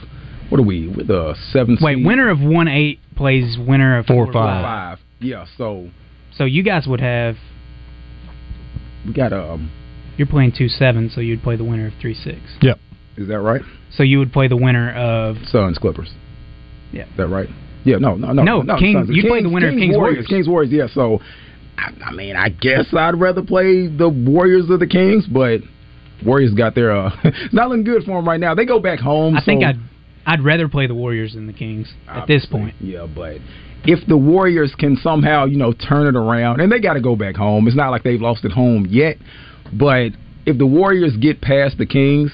[0.49, 1.77] what are we with the seven?
[1.81, 2.05] Wait, seed?
[2.05, 4.63] winner of one eight plays winner of four four, five.
[4.63, 4.99] five.
[5.19, 5.89] Yeah, so
[6.35, 7.35] So you guys would have.
[9.05, 9.71] we got um.
[10.17, 12.39] You're playing two seven, so you'd play the winner of three six.
[12.61, 12.79] Yep.
[13.17, 13.61] Is that right?
[13.91, 16.09] So you would play the winner of Suns Clippers.
[16.91, 17.03] Yeah.
[17.05, 17.49] Is that right?
[17.83, 18.77] Yeah, no, no, no, No, no.
[18.77, 20.25] King- you play the winner of Kings Warriors.
[20.27, 20.87] Kings Warriors, yeah.
[20.93, 21.19] So,
[21.77, 25.61] I, I mean, I guess I'd rather play the Warriors of the Kings, but
[26.25, 26.91] Warriors got their.
[26.95, 28.55] Uh, it's not looking good for them right now.
[28.55, 29.35] They go back home.
[29.37, 29.73] I think so-
[30.25, 32.75] I'd I'd rather play the Warriors than the Kings at this point.
[32.79, 33.37] Yeah, but
[33.85, 37.15] if the Warriors can somehow, you know, turn it around, and they got to go
[37.15, 37.67] back home.
[37.67, 39.17] It's not like they've lost at home yet,
[39.73, 40.09] but
[40.45, 42.31] if the Warriors get past the Kings,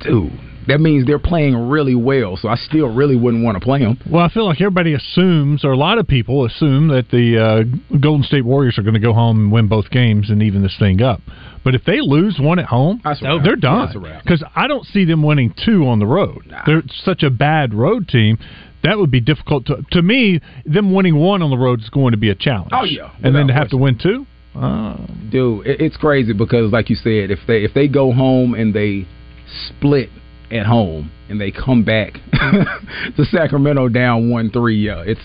[0.00, 0.32] dude,
[0.66, 2.36] that means they're playing really well.
[2.36, 3.98] So I still really wouldn't want to play them.
[4.10, 7.98] Well, I feel like everybody assumes, or a lot of people assume, that the uh,
[7.98, 10.76] Golden State Warriors are going to go home and win both games and even this
[10.78, 11.20] thing up.
[11.66, 13.86] But if they lose one at home, they're done.
[13.86, 14.22] That's a wrap.
[14.22, 16.48] Because I don't see them winning two on the road.
[16.64, 18.38] They're such a bad road team.
[18.84, 19.84] That would be difficult to.
[19.90, 22.70] To me, them winning one on the road is going to be a challenge.
[22.70, 23.10] Oh, yeah.
[23.20, 24.26] and then to have to win two.
[24.54, 24.96] Uh,
[25.28, 28.72] Dude, it, it's crazy because, like you said, if they if they go home and
[28.72, 29.04] they
[29.66, 30.08] split
[30.52, 32.12] at home and they come back
[33.16, 35.20] to Sacramento down one three, yeah, it's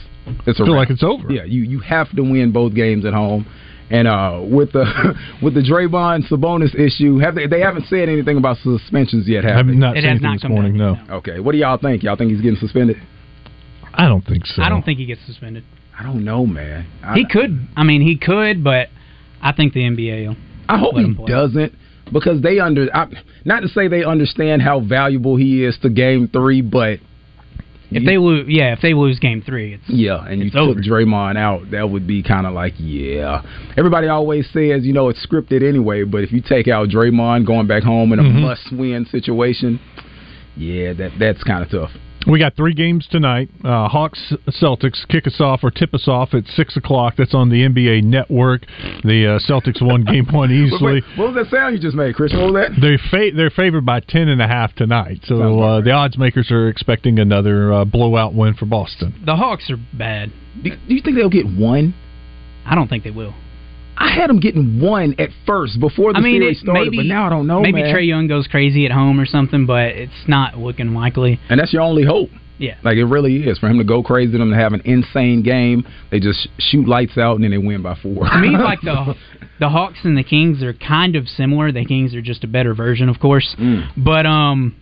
[0.47, 0.88] it's a Feel wrap.
[0.88, 1.32] like it's over.
[1.32, 3.45] Yeah, you you have to win both games at home.
[3.91, 4.86] And uh, with the
[5.43, 9.43] with the Draymond Sabonis issue, have they, they haven't said anything about suspensions yet?
[9.43, 9.73] Have I've they?
[9.73, 11.08] not It seen has anything not this come morning, down.
[11.12, 12.01] Okay, what do y'all think?
[12.04, 12.97] Y'all think he's getting suspended?
[13.93, 14.62] I don't think so.
[14.62, 15.65] I don't think he gets suspended.
[15.97, 16.88] I don't know, man.
[17.04, 17.67] I, he could.
[17.75, 18.88] I mean, he could, but
[19.41, 20.27] I think the NBA.
[20.30, 20.36] Will
[20.69, 21.25] I hope let he play.
[21.25, 21.73] doesn't
[22.13, 23.08] because they under I,
[23.43, 26.99] not to say they understand how valuable he is to Game Three, but
[27.91, 30.69] If they lose, yeah, if they lose Game Three, it's yeah, and you It's took
[30.69, 30.82] over.
[30.82, 33.41] Draymond out, that would be kind of like yeah.
[33.77, 37.67] Everybody always says you know it's scripted anyway, but if you take out Draymond going
[37.67, 38.41] back home in a Mhm.
[38.41, 39.80] must-win situation,
[40.56, 41.91] yeah, that that's kind of tough.
[42.27, 43.49] We got three games tonight.
[43.63, 47.15] Uh, Hawks Celtics kick us off or tip us off at six o'clock.
[47.17, 48.62] That's on the NBA Network.
[49.03, 50.93] The uh, Celtics won Game One easily.
[50.93, 52.31] Wait, wait, what was that sound you just made, Chris?
[52.34, 52.79] What was that?
[52.79, 55.21] They're fa- they're favored by ten and a half tonight.
[55.23, 59.13] So uh, the odds makers are expecting another uh, blowout win for Boston.
[59.25, 60.31] the Hawks are bad.
[60.62, 61.95] Do, do you think they'll get one?
[62.65, 63.34] I don't think they will.
[64.12, 66.97] I had him getting one at first before the I mean, series it, started, maybe
[66.97, 67.62] but now I don't know.
[67.62, 67.95] Maybe man.
[67.95, 71.39] Trae Young goes crazy at home or something, but it's not looking likely.
[71.50, 72.30] and that's your only hope.
[72.58, 72.78] Yeah.
[72.84, 75.84] Like it really is for him to go crazy, them to have an insane game.
[76.12, 78.26] They just shoot lights out and then they win by four.
[78.26, 79.15] To me, like the
[79.60, 81.71] the Hawks and the Kings are kind of similar.
[81.71, 83.56] The Kings are just a better version, of course.
[83.58, 83.88] Mm.
[83.97, 84.76] But um,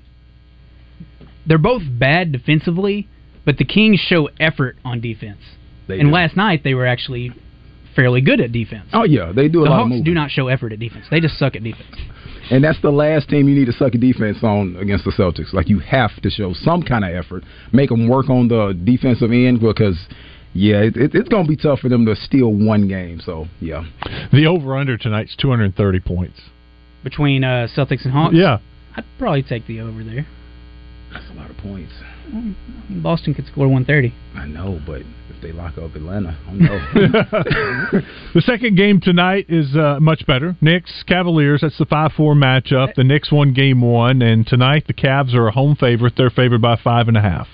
[1.46, 3.08] they're both bad defensively,
[3.46, 5.40] but the Kings show effort on defense.
[5.88, 6.14] They and do.
[6.14, 7.32] last night they were actually
[8.00, 8.86] fairly good at defense.
[8.94, 10.04] Oh yeah, they do a the lot Hawks of moving.
[10.06, 11.06] do not show effort at defense.
[11.12, 11.96] They just suck at defense.
[12.52, 15.54] And that's the last team you need to suck a defense on against the Celtics.
[15.54, 19.30] Like you have to show some kind of effort, make them work on the defensive
[19.32, 19.98] end because,
[20.54, 23.20] yeah, it, it, it's going to be tough for them to steal one game.
[23.24, 23.84] So yeah,
[24.34, 26.40] The over under tonight's two hundred and thirty points.
[27.04, 28.58] Between uh, Celtics and Hawks, Yeah.
[28.96, 30.26] I'd probably take the over there.
[31.14, 31.92] that's a lot of points.
[33.02, 34.14] Boston could score 130.
[34.36, 38.02] I know, but if they lock up Atlanta, I don't know.
[38.34, 40.56] The second game tonight is uh, much better.
[40.62, 41.62] Knicks Cavaliers.
[41.62, 42.94] That's the five four matchup.
[42.96, 46.14] The Knicks won game one, and tonight the Cavs are a home favorite.
[46.16, 47.48] They're favored by five and a half.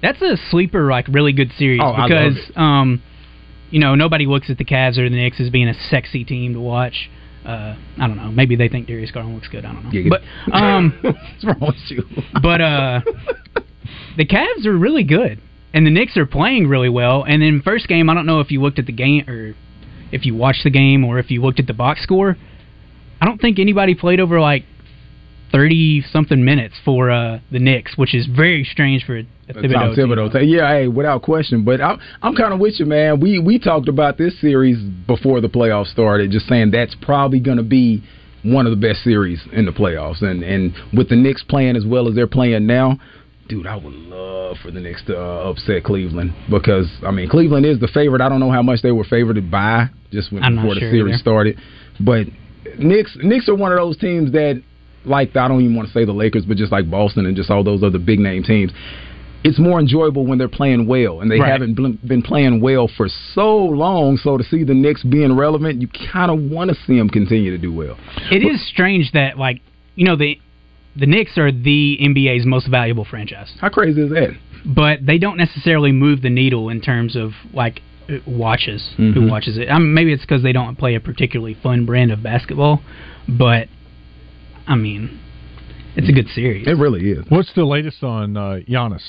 [0.00, 2.56] That's a sleeper, like really good series Oh, I love because it.
[2.56, 3.02] um,
[3.70, 6.54] you know nobody looks at the Cavs or the Knicks as being a sexy team
[6.54, 7.10] to watch.
[7.44, 8.30] Uh, I don't know.
[8.30, 9.66] Maybe they think Darius Garland looks good.
[9.66, 9.90] I don't know.
[9.92, 10.08] Yeah.
[10.08, 10.22] But
[10.54, 12.02] um, what's wrong with you?
[12.42, 13.00] but uh,
[14.16, 15.40] the Cavs are really good,
[15.72, 17.24] and the Knicks are playing really well.
[17.24, 19.54] And in first game, I don't know if you looked at the game or
[20.12, 22.36] if you watched the game or if you looked at the box score.
[23.20, 24.64] I don't think anybody played over like
[25.54, 30.30] thirty something minutes for uh, the Knicks, which is very strange for a, Thibodeau.
[30.32, 30.48] Tom team.
[30.48, 31.64] Yeah, hey, without question.
[31.64, 33.20] But I'm I'm kind of with you, man.
[33.20, 37.58] We we talked about this series before the playoffs started, just saying that's probably going
[37.58, 38.02] to be
[38.42, 40.22] one of the best series in the playoffs.
[40.22, 42.98] And and with the Knicks playing as well as they're playing now,
[43.48, 47.66] dude, I would love for the Knicks to uh, upset Cleveland because I mean Cleveland
[47.66, 48.20] is the favorite.
[48.20, 51.14] I don't know how much they were favored by just when, before the sure series
[51.14, 51.18] either.
[51.20, 51.58] started,
[52.00, 52.26] but
[52.78, 54.62] Knicks Knicks are one of those teams that
[55.04, 57.50] like I don't even want to say the Lakers, but just like Boston and just
[57.50, 58.72] all those other big name teams.
[59.46, 61.52] It's more enjoyable when they're playing well, and they Right.
[61.52, 64.16] haven't been- been playing well for so long.
[64.16, 67.50] So to see the Knicks being relevant, you kind of want to see them continue
[67.50, 67.98] to do well.
[68.30, 69.60] It is strange that like
[69.96, 70.38] you know the
[70.96, 73.52] the Knicks are the NBA's most valuable franchise.
[73.60, 74.30] How crazy is that?
[74.64, 78.92] But they don't necessarily move the needle in terms of like uh, watches.
[78.96, 79.30] Who Mhm.
[79.30, 79.68] watches it?
[79.70, 82.82] I mean, maybe it's because they don't play a particularly fun brand of basketball.
[83.28, 83.68] But
[84.66, 85.18] I mean,
[85.96, 86.66] it's a good series.
[86.66, 87.24] It really is.
[87.28, 89.02] What's the latest on uh, Giannis?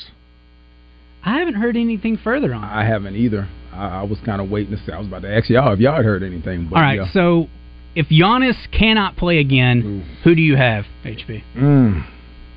[1.23, 2.63] I haven't heard anything further on.
[2.63, 3.47] I haven't either.
[3.73, 4.91] I, I was kind of waiting to see.
[4.91, 6.67] I was about to ask y'all if y'all had heard anything.
[6.69, 7.11] But All right, yeah.
[7.11, 7.47] so
[7.95, 10.85] if Giannis cannot play again, who do you have?
[11.03, 11.43] HB.
[11.55, 12.05] Mm.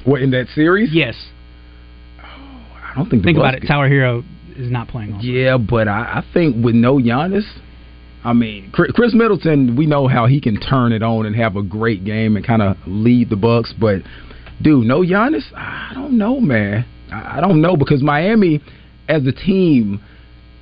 [0.05, 0.91] What in that series?
[0.93, 1.15] Yes.
[2.19, 3.23] Oh, I don't think.
[3.23, 3.61] The Think Bucks about it.
[3.63, 4.25] get- Tyler Herro
[4.57, 5.15] is not playing.
[5.15, 5.27] Also.
[5.27, 7.45] Yeah, but I, I think with no Giannis,
[8.25, 11.57] I mean Chris, Khris Middleton, we know how he can turn it on and have
[11.57, 13.73] a great game and kind of lead the Bucks.
[13.79, 14.03] But
[14.63, 16.85] dude, no Giannis, I don't know, man.
[17.13, 18.61] I, I don't know because Miami,
[19.09, 20.01] as a team,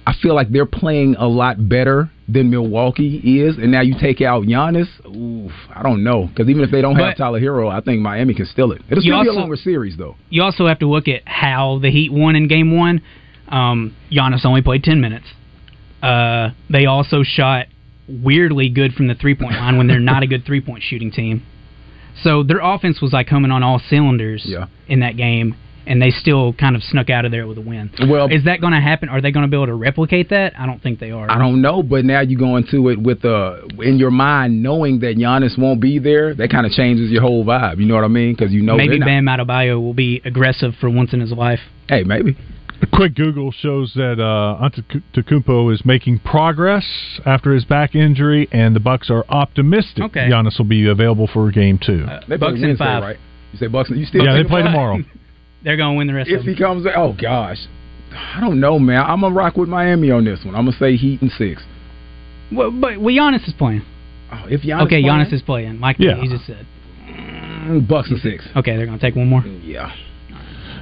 [0.07, 3.57] I feel like they're playing a lot better than Milwaukee is.
[3.57, 6.97] And now you take out Giannis, oof, I don't know because even if they don't
[6.97, 8.83] have Tyler Herro, I think Miami can steal it.
[8.89, 10.17] It'll still be a longer series though.
[10.31, 13.03] You also have to look at how the Heat won in Game One.
[13.49, 15.27] Um, Giannis only played ten minutes.
[16.03, 17.67] Uh, they also shot
[18.09, 21.11] weirdly good from the three point line when they're not a good three point shooting
[21.11, 21.43] team.
[22.23, 24.67] So their offense was like coming on all cylinders Yeah.
[24.89, 25.55] in that game,
[25.87, 27.91] and they still kind of snuck out of there with a win.
[28.09, 29.09] Well, Is that going to happen?
[29.09, 30.59] Are they going to be able to replicate that?
[30.59, 31.31] I don't think they are.
[31.31, 35.01] I don't know, but now you go into it with uh in your mind knowing
[35.01, 36.35] that Giannis won't be there.
[36.35, 37.79] That kind of changes your whole vibe.
[37.79, 38.35] You know what I mean?
[38.35, 41.33] Because you know Maybe they're not- Bam Adebayo will be aggressive for once in his
[41.33, 41.61] life.
[41.89, 42.37] Hey, maybe.
[42.83, 46.85] A quick Google shows that uh, Antetokounmpo is making progress
[47.25, 50.29] after his back injury, and the Bucks are optimistic Okay.
[50.31, 52.05] Giannis will be available for Game Two.
[52.29, 53.03] They Bucks in five.
[53.03, 53.17] right?
[53.53, 53.89] You say Bucks?
[53.91, 54.73] You still yeah, they play five?
[54.73, 54.99] tomorrow.
[55.67, 56.59] They're going to win the rest If of he them.
[56.59, 57.59] comes, oh gosh,
[58.15, 59.03] I don't know, man.
[59.05, 60.55] I'm gonna rock with Miami on this one.
[60.55, 61.63] I'm gonna say Heat and six.
[62.53, 63.83] Well, but well, Giannis is playing.
[64.33, 65.81] Oh, if Giannis okay, playing, Giannis is playing.
[65.81, 66.21] Like Yeah.
[66.21, 66.65] he just said.
[67.07, 68.47] mm, Bucks and six.
[68.57, 69.43] Okay, they're going to take one more.
[69.45, 69.93] Yeah.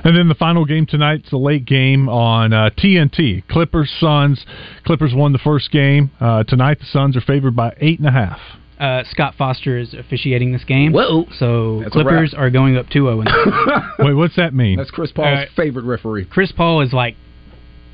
[0.05, 3.43] And then the final game tonight's a late game on uh, TNT.
[3.49, 4.45] Clippers Suns.
[4.85, 6.11] Clippers won the first game.
[6.21, 8.39] Uh, tonight the Suns are favored by eight and a half.
[8.79, 10.93] Uh, Scott Foster is officiating this game.
[10.93, 11.27] Whoa.
[11.39, 13.25] So That's Clippers are going up 2-0.
[13.99, 14.05] in.
[14.07, 14.77] Wait, what's that mean?
[14.77, 16.25] That's Chris Paul's Uh, favorite referee.
[16.27, 17.17] Chris Paul is like,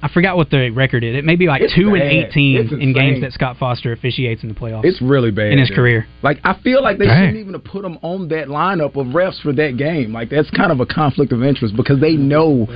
[0.02, 1.14] I forgot what the record is.
[1.14, 2.00] It may be like It's two bad.
[2.00, 4.84] and eighteen in games that Scott Foster officiates in the playoffs.
[4.84, 5.76] It's really bad in his dude.
[5.76, 6.06] career.
[6.22, 7.18] Like I feel like they Dang.
[7.28, 10.12] shouldn't even have put him on that lineup of refs for that game.
[10.12, 12.66] Like that's kind of a conflict of interest because they know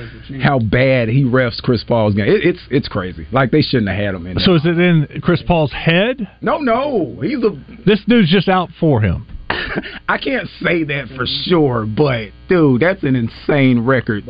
[0.43, 2.25] how bad he refs Chris Paul's game.
[2.27, 3.25] It, it's it's crazy.
[3.31, 4.35] Like they shouldn't have had him in.
[4.35, 4.43] There.
[4.45, 6.27] So is it in Chris Paul's head?
[6.41, 7.51] no, no, he's a.
[7.85, 9.25] This dude's just out for him.
[10.09, 14.23] I can't say that for sure, but dude, that's an insane record.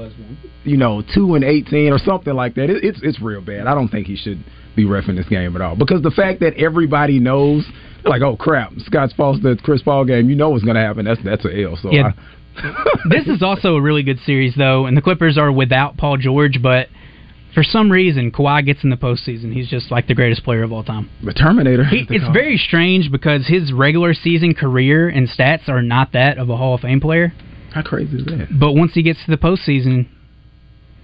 [0.63, 2.69] You know, two and eighteen or something like that.
[2.69, 3.67] It, it's it's real bad.
[3.67, 4.43] I don't think he should
[4.75, 7.65] be refing this game at all because the fact that everybody knows,
[8.03, 11.05] like, oh crap, Scott's Foster, the Chris Paul game, you know what's going to happen.
[11.05, 11.77] That's that's a L.
[11.81, 12.11] So Yeah.
[12.15, 12.31] I,
[13.09, 16.61] this is also a really good series, though, and the Clippers are without Paul George,
[16.61, 16.87] but
[17.55, 19.53] for some reason, Kawhi gets in the postseason.
[19.53, 21.09] He's just like the greatest player of all time.
[21.23, 21.85] the Terminator.
[21.85, 26.49] He, it's very strange because his regular season career and stats are not that of
[26.49, 27.33] a Hall of Fame player.
[27.73, 28.49] How crazy is that?
[28.59, 30.07] But once he gets to the postseason,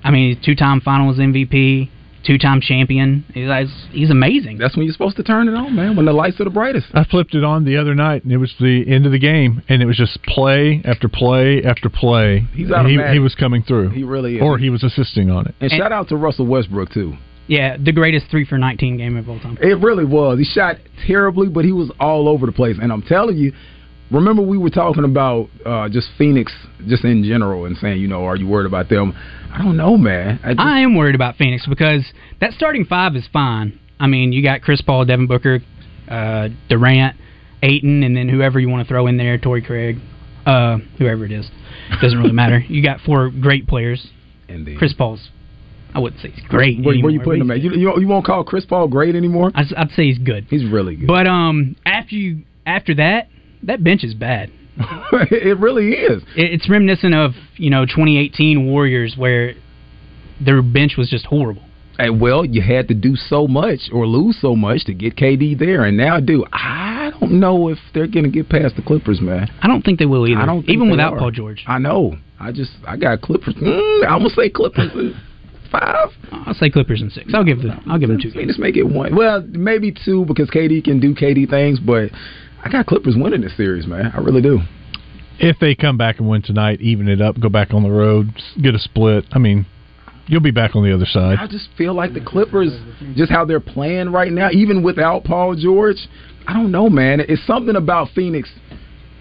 [0.03, 1.89] I mean, two-time Finals MVP,
[2.25, 3.23] two-time champion.
[3.33, 3.49] He's,
[3.91, 4.57] he's amazing.
[4.57, 5.95] That's when you're supposed to turn it on, man.
[5.95, 6.87] When the lights are the brightest.
[6.93, 9.61] I flipped it on the other night, and it was the end of the game,
[9.69, 12.39] and it was just play after play after play.
[12.53, 13.13] He's And he, automatic.
[13.13, 14.41] he was coming through, He really is.
[14.41, 15.55] or he was assisting on it.
[15.59, 17.15] And, And- shout out to Russell Westbrook too.
[17.47, 19.57] Yeah, the greatest three for 19 game of all time.
[19.61, 20.37] It really was.
[20.39, 22.77] He shot terribly, but he was all over the place.
[22.81, 23.51] And I'm telling you,
[24.11, 26.51] remember we were talking about uh, just Phoenix,
[26.87, 29.13] just in general, and saying, you know, are you worried about them?
[29.53, 30.39] I don't know, man.
[30.43, 32.05] I just, I am worried about Phoenix because
[32.39, 33.79] that starting five is fine.
[33.99, 35.59] I mean, you got Chris Paul, Devin Booker,
[36.09, 37.15] uh, Durant.
[37.63, 39.97] Ayton, and then whoever you want to throw in there, Torrey Craig,
[40.45, 41.49] uh, whoever it is,
[42.01, 42.63] doesn't really matter.
[42.71, 44.07] You got four great players.
[44.47, 44.77] Indeed.
[44.77, 45.29] Chris Paul's,
[45.93, 46.83] I wouldn't say he's great.
[46.83, 47.61] Where, where you putting him at?
[47.61, 49.51] You, you, you won't call Chris Paul great anymore?
[49.53, 50.47] I'd, I'd say he's good.
[50.49, 51.07] He's really good.
[51.07, 53.29] But um, after you after that,
[53.63, 54.51] that bench is bad.
[54.77, 56.23] it really is.
[56.35, 59.53] It's reminiscent of you know 2018 Warriors where
[60.43, 61.63] their bench was just horrible.
[61.97, 65.59] Hey, well, you had to do so much or lose so much to get KD
[65.59, 69.21] there, and now, do I don't know if they're going to get past the Clippers,
[69.21, 69.51] man.
[69.61, 70.39] I don't think they will either.
[70.39, 71.19] I don't even without are.
[71.19, 71.63] Paul George.
[71.67, 72.15] I know.
[72.39, 73.53] I just I got Clippers.
[73.55, 74.91] Mm, I'm gonna say Clippers
[75.71, 76.09] five.
[76.31, 77.33] I'll say Clippers in six.
[77.33, 78.31] I'll give the I'll give them two.
[78.35, 79.15] Let's make it one.
[79.15, 82.11] Well, maybe two because KD can do KD things, but
[82.63, 84.11] I got Clippers winning this series, man.
[84.13, 84.59] I really do.
[85.39, 88.29] If they come back and win tonight, even it up, go back on the road,
[88.61, 89.25] get a split.
[89.31, 89.65] I mean,
[90.27, 91.39] you'll be back on the other side.
[91.39, 92.71] I just feel like the Clippers,
[93.15, 95.97] just how they're playing right now, even without Paul George,
[96.47, 97.21] I don't know, man.
[97.21, 98.49] It's something about Phoenix.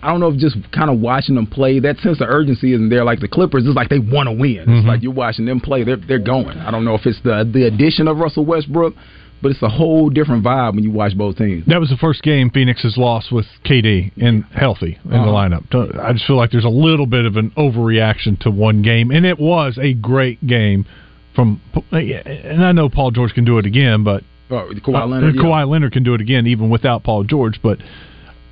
[0.03, 2.89] I don't know if just kind of watching them play, that sense of urgency isn't
[2.89, 3.05] there.
[3.05, 4.61] Like the Clippers, it's like they want to win.
[4.61, 4.87] It's Mhm.
[4.87, 6.59] like you're watching them play, they're they're going.
[6.59, 8.95] I don't know if it's the the addition of Russell Westbrook,
[9.43, 11.65] but it's a whole different vibe when you watch both teams.
[11.67, 15.31] That was the first game Phoenix has lost with KD and healthy in the Uh-huh.
[15.31, 15.99] lineup.
[16.05, 19.25] I just feel like there's a little bit of an overreaction to one game, and
[19.25, 20.85] it was a great game
[21.35, 21.61] from.
[21.93, 24.23] And I know Paul George can do it again, but
[24.53, 25.43] Oh, Kawhi uh, Leonard, yeah.
[25.43, 27.61] Kawhi Leonard can do it again even without Paul George.
[27.63, 27.79] But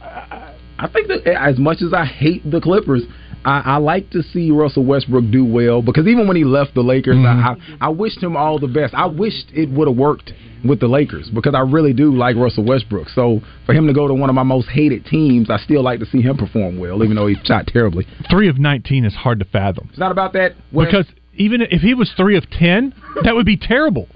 [0.00, 3.02] I think that as much as I hate the Clippers,
[3.44, 6.82] I, I like to see Russell Westbrook do well because even when he left the
[6.82, 7.82] Lakers, I, mm-hmm.
[7.82, 8.94] I, I wished him all the best.
[8.94, 10.32] I wished it would have worked
[10.64, 13.08] with the Lakers because I really do like Russell Westbrook.
[13.10, 16.00] So for him to go to one of my most hated teams, I still like
[16.00, 18.06] to see him perform well, even though he shot terribly.
[18.30, 19.88] three of 19 is hard to fathom.
[19.90, 20.54] It's not about that.
[20.72, 24.08] Because even if he was three of 10, that would be terrible.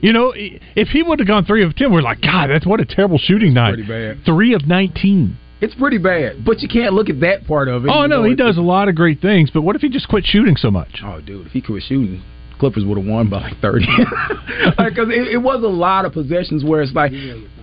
[0.00, 2.80] You know, if he would have gone three of 10, we're like, God, that's what
[2.80, 3.74] a terrible shooting night.
[3.74, 4.24] pretty bad.
[4.24, 5.38] Three of 19.
[5.60, 7.90] It's pretty bad, but you can't look at that part of it.
[7.90, 10.24] Oh, no, he does a lot of great things, but what if he just quit
[10.26, 11.00] shooting so much?
[11.02, 12.22] Oh, dude, if he quit shooting,
[12.58, 13.86] Clippers would have won by like thirty.
[14.76, 17.12] Because it, it was a lot of possessions where it's like,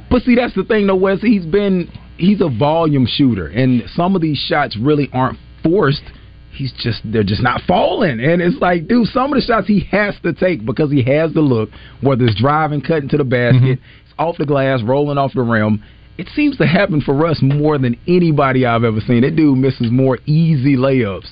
[0.09, 1.21] but see, that's the thing though, Wes.
[1.21, 6.03] He's been he's a volume shooter, and some of these shots really aren't forced.
[6.51, 9.87] He's just they're just not falling, and it's like, dude, some of the shots he
[9.91, 11.69] has to take because he has the look.
[12.01, 13.71] Whether it's driving, cutting to the basket, mm-hmm.
[14.05, 15.83] it's off the glass, rolling off the rim.
[16.17, 19.21] It seems to happen for Russ more than anybody I've ever seen.
[19.21, 21.29] That dude misses more easy layups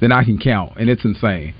[0.00, 1.54] than I can count, and it's insane.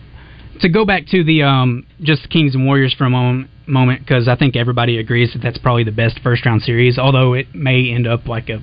[0.61, 4.28] to go back to the um, just Kings and Warriors for a moment, moment because
[4.28, 6.98] I think everybody agrees that that's probably the best first round series.
[6.98, 8.62] Although it may end up like a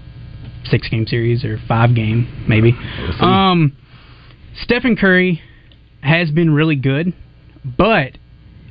[0.66, 2.74] six game series or five game maybe.
[3.20, 3.76] Um,
[4.62, 5.42] Stephen Curry
[6.02, 7.14] has been really good,
[7.64, 8.18] but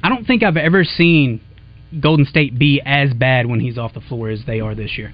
[0.03, 1.41] I don't think I've ever seen
[2.01, 5.13] Golden State be as bad when he's off the floor as they are this year.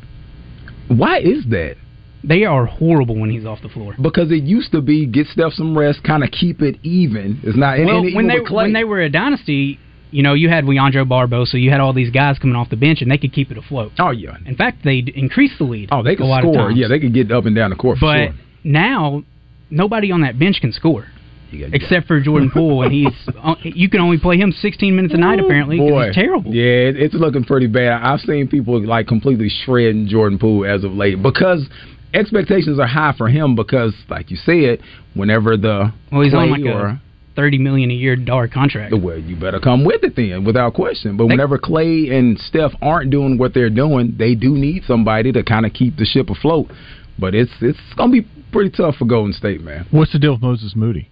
[0.88, 1.76] Why is that?
[2.24, 3.94] They are horrible when he's off the floor.
[4.00, 7.40] Because it used to be get Steph some rest, kind of keep it even.
[7.44, 7.78] It's not.
[7.78, 9.78] And, well, and even when they when they were a dynasty,
[10.10, 13.02] you know, you had Leandro Barbosa, you had all these guys coming off the bench,
[13.02, 13.92] and they could keep it afloat.
[13.98, 14.36] Oh yeah.
[14.46, 15.90] In fact, they increased the lead.
[15.92, 16.70] oh they could a lot of score.
[16.72, 17.98] Yeah, they could get up and down the court.
[17.98, 18.34] For but sure.
[18.64, 19.22] now
[19.70, 21.06] nobody on that bench can score.
[21.52, 25.16] Except for Jordan Poole, and he's uh, you can only play him 16 minutes a
[25.16, 26.54] night apparently Boy, he's terrible.
[26.54, 28.02] Yeah, it's looking pretty bad.
[28.02, 31.66] I've seen people like completely shredding Jordan Poole as of late because
[32.14, 34.80] expectations are high for him because, like you said,
[35.14, 37.02] whenever the Well, he's on like or, a
[37.36, 38.94] 30 million a year dollar contract.
[39.00, 41.16] Well, you better come with it then, without question.
[41.16, 45.32] But They- whenever Klay and Steph aren't doing what they're doing, they do need somebody
[45.32, 46.70] to kind of keep the ship afloat.
[47.18, 49.86] But it's it's gonna be pretty tough for Golden State, man.
[49.90, 51.10] What's the deal with Moses Moody?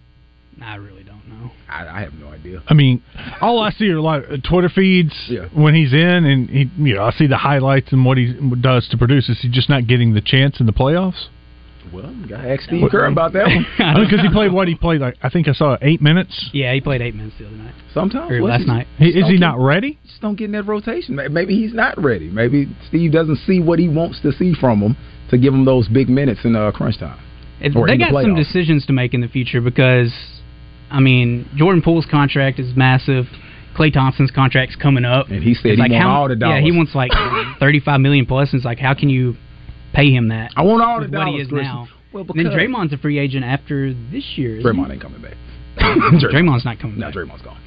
[0.62, 1.50] I really don't know.
[1.68, 2.62] I, I have no idea.
[2.68, 3.02] I mean,
[3.40, 5.48] all I see are like Twitter feeds Yeah.
[5.54, 8.88] when he's in, and he, you know, I see the highlights and what he does
[8.90, 9.28] to produce.
[9.28, 11.26] Is he just not getting the chance in the playoffs?
[11.92, 13.64] Well, you gotta ask Steve Kerr about that one.
[14.04, 15.00] Because he played what he played.
[15.00, 16.50] Like I think I saw eight minutes.
[16.52, 17.74] Yeah, he played eight minutes the other night.
[17.94, 18.86] Sometimes Or last just- night.
[18.98, 19.36] He, is he Okay.
[19.36, 19.98] not ready?
[20.04, 21.14] Just don't get in that rotation.
[21.30, 22.28] Maybe he's not ready.
[22.28, 24.96] Maybe Steve doesn't see what he wants to see from him
[25.30, 27.20] to give him those big minutes in uh, crunch time.
[27.60, 30.12] It- Or they the got some decisions to make in the future because,
[30.90, 33.24] I mean, Jordan Poole's contract is massive.
[33.76, 36.36] Klay Thompson's contract's coming up, and he said It's he like want how, all the
[36.36, 36.62] dollars.
[36.62, 37.10] Yeah, he wants like
[37.60, 38.52] thirty-five million plus.
[38.52, 39.34] And it's like, how can you
[39.92, 40.52] pay him that?
[40.56, 41.74] I want all the with what he dollars, is Christian.
[41.74, 41.88] now.
[42.12, 44.56] Well, And then because- Draymond's a free agent after this year.
[44.58, 44.92] isn't Draymond he?
[44.94, 45.34] ain't coming back.
[45.76, 47.14] Draymond's not coming No, back.
[47.16, 47.60] Draymond's gone.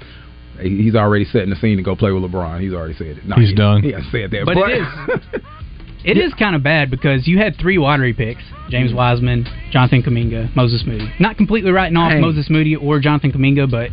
[0.61, 2.59] He's already setting the scene to go play with LeBron.
[2.61, 3.25] He's already said it.
[3.25, 3.81] No, He's he, done.
[3.83, 4.43] He hasn't said that.
[4.45, 5.41] But it is.
[6.03, 8.97] It is kind of bad because you had three lottery picks: James mm-hmm.
[8.97, 11.11] Wiseman, Jonathan Kuminga, Moses Moody.
[11.19, 12.21] Not completely writing off Dang.
[12.21, 13.89] Moses Moody or Jonathan Kuminga, but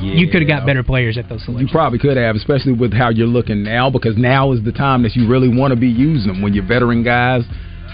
[0.00, 1.68] you could have got better players at those selections.
[1.68, 5.02] You probably could have, especially with how you're looking now, because now is the time
[5.02, 6.42] that you really want to be using them.
[6.42, 7.42] When your veteran guys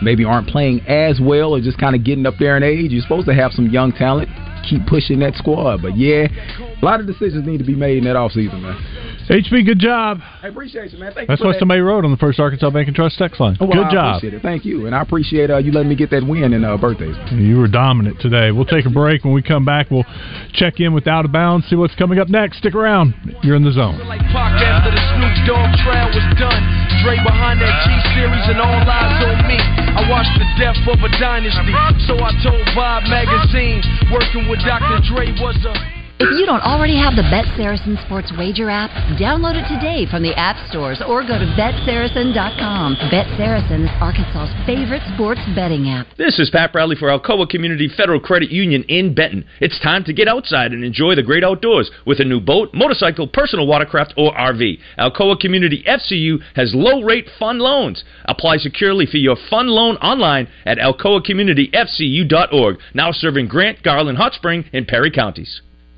[0.03, 3.03] maybe aren't playing as well or just kind of getting up there in age, you're
[3.03, 4.29] supposed to have some young talent.
[4.69, 5.83] Keep pushing that squad.
[5.83, 6.29] But yeah,
[6.61, 9.10] a lot of decisions need to be made in that offseason, man.
[9.31, 10.19] HB, good job.
[10.43, 11.15] I appreciate you, man.
[11.15, 11.63] Thank That's you for what that.
[11.63, 13.55] somebody wrote on the first Arkansas Bank and Trust text line.
[13.63, 14.17] Oh, well, good I job.
[14.19, 14.43] appreciate it.
[14.43, 17.15] Thank you, and I appreciate uh, you letting me get that win in uh, birthdays.
[17.31, 18.51] You were dominant today.
[18.51, 19.23] We'll take a break.
[19.23, 20.03] When we come back, we'll
[20.51, 22.59] check in with Out of Bounds, see what's coming up next.
[22.59, 23.15] Stick around.
[23.47, 24.03] You're in the zone.
[24.11, 26.63] Like Pac after the Snoop Dogg trial was done.
[27.07, 29.63] Dre behind that G series and all eyes on me.
[29.95, 31.71] I watched the death of a dynasty,
[32.11, 33.79] so I told Vibe magazine
[34.11, 34.99] working with Dr.
[35.07, 36.00] Dre was a.
[36.21, 40.23] If you don't already have the Bet Saracen Sports Wager app, download it today from
[40.23, 42.97] the app stores or go to betsaracen.com.
[43.11, 46.09] Bet Saracen is Arkansas's favorite sports betting app.
[46.19, 49.47] This is Pat Bradley for Alcoa Community Federal Credit Union in Benton.
[49.61, 53.27] It's time to get outside and enjoy the great outdoors with a new boat, motorcycle,
[53.27, 54.79] personal watercraft, or RV.
[54.99, 58.05] Alcoa Community FCU has low rate fun loans.
[58.27, 62.79] Apply securely for your fun loan online at alcoacommunityfcu.org.
[62.93, 65.63] Now serving Grant, Garland, Hot Spring, and Perry counties.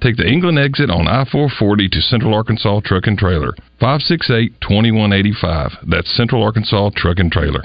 [0.00, 3.52] Take the England exit on I 440 to Central Arkansas Truck and Trailer.
[3.80, 5.72] 568 2185.
[5.88, 7.64] That's Central Arkansas Truck and Trailer.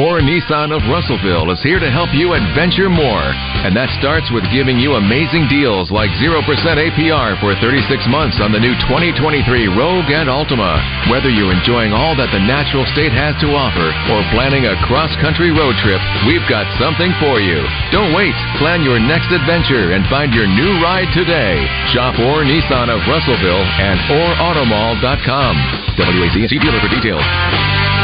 [0.00, 3.36] Ford Nissan of Russellville is here to help you adventure more.
[3.60, 8.48] And that starts with giving you amazing deals like 0% APR for 36 months on
[8.48, 9.44] the new 2023
[9.76, 10.80] Rogue and Altima.
[11.12, 15.12] Whether you're enjoying all that the natural state has to offer or planning a cross
[15.20, 17.60] country road trip, we've got something for you.
[17.92, 18.32] Don't wait.
[18.56, 21.60] Plan your next adventure and find your new ride today.
[21.92, 25.52] Shop for Nissan of Russellville and orautomall.com.
[26.00, 27.99] WAC dealer for details.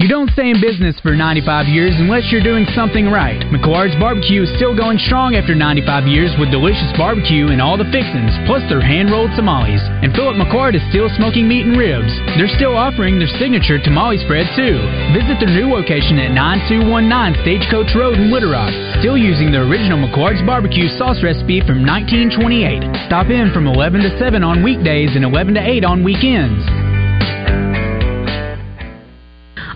[0.00, 3.36] You don't stay in business for 95 years unless you're doing something right.
[3.52, 7.84] McQuarrie's Barbecue is still going strong after 95 years with delicious barbecue and all the
[7.92, 9.84] fixins, plus their hand-rolled tamales.
[10.00, 12.08] And Philip McQuarrie is still smoking meat and ribs.
[12.40, 14.80] They're still offering their signature tamale spread too.
[15.12, 18.72] Visit their new location at 9219 Stagecoach Road in Little Rock.
[19.04, 23.04] Still using the original McQuarrie's Barbecue sauce recipe from 1928.
[23.04, 26.89] Stop in from 11 to 7 on weekdays and 11 to 8 on weekends.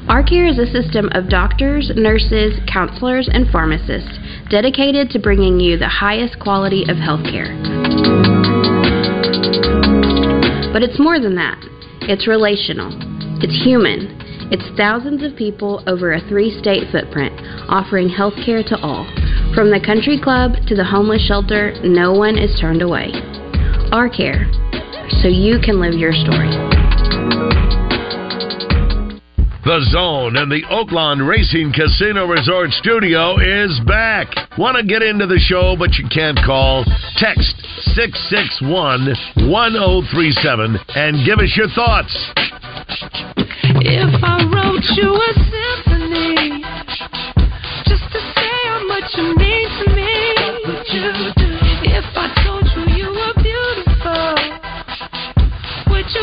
[0.09, 4.19] ARCare is a system of doctors, nurses, counselors, and pharmacists
[4.51, 7.49] dedicated to bringing you the highest quality of healthcare.
[10.75, 11.57] But it's more than that.
[12.03, 12.93] It's relational.
[13.41, 14.21] It's human.
[14.53, 17.33] It's thousands of people over a three-state footprint
[17.71, 19.07] offering healthcare to all.
[19.55, 23.09] From the country club to the homeless shelter, no one is turned away.
[23.89, 24.53] ARCare,
[25.23, 26.74] so you can live your story.
[29.65, 34.29] The Zone and the Oaklawn Racing Casino Resort Studio is back.
[34.59, 36.85] Want to get into the show, but you can't call?
[37.17, 37.57] Text
[37.97, 39.09] 661
[39.49, 42.13] 1037 and give us your thoughts.
[43.81, 46.61] If I wrote you a symphony
[47.89, 49.54] just to say how much you mean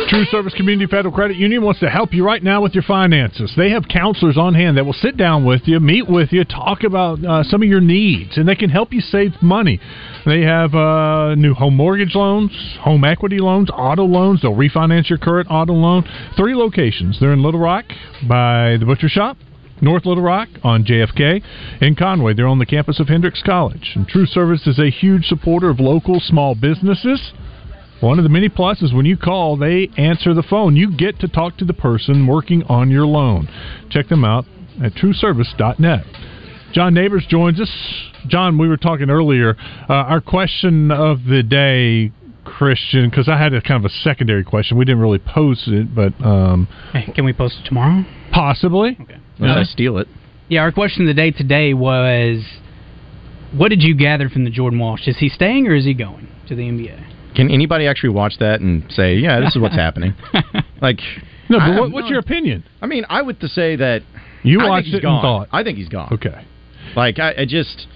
[0.07, 3.51] True Service Community Federal Credit Union wants to help you right now with your finances.
[3.57, 6.83] They have counselors on hand that will sit down with you, meet with you, talk
[6.83, 9.81] about uh, some of your needs, and they can help you save money.
[10.25, 14.41] They have uh, new home mortgage loans, home equity loans, auto loans.
[14.41, 16.07] They'll refinance your current auto loan.
[16.37, 17.19] Three locations.
[17.19, 17.85] They're in Little Rock
[18.27, 19.37] by the Butcher Shop.
[19.81, 21.41] North Little Rock on JFK.
[21.81, 23.93] In Conway, they're on the campus of Hendrix College.
[23.95, 27.33] And True Service is a huge supporter of local small businesses.
[28.01, 30.75] One of the many pluses when you call, they answer the phone.
[30.75, 33.47] You get to talk to the person working on your loan.
[33.91, 34.45] Check them out
[34.83, 36.05] at trueservice.net.
[36.73, 37.69] John Neighbors joins us.
[38.27, 39.55] John, we were talking earlier.
[39.87, 42.11] Uh, our question of the day,
[42.43, 44.77] Christian, because I had a kind of a secondary question.
[44.77, 48.03] We didn't really post it, but um, Hey, can we post it tomorrow?
[48.31, 48.97] Possibly.
[48.99, 49.17] Okay.
[49.37, 50.07] Unless I steal it.
[50.49, 52.43] Yeah, our question of the day today was
[53.53, 55.07] what did you gather from the Jordan Walsh?
[55.07, 57.10] Is he staying or is he going to the NBA?
[57.35, 60.13] Can anybody actually watch that and say, yeah, this is what's happening?
[60.81, 60.99] Like,
[61.49, 62.63] No, but what, what's your opinion?
[62.81, 64.01] I mean, I would to say that
[64.43, 65.21] You I think watched he's it and gone.
[65.21, 65.47] thought.
[65.51, 66.09] I think he's gone.
[66.13, 66.45] Okay.
[66.95, 67.87] Like I, I just,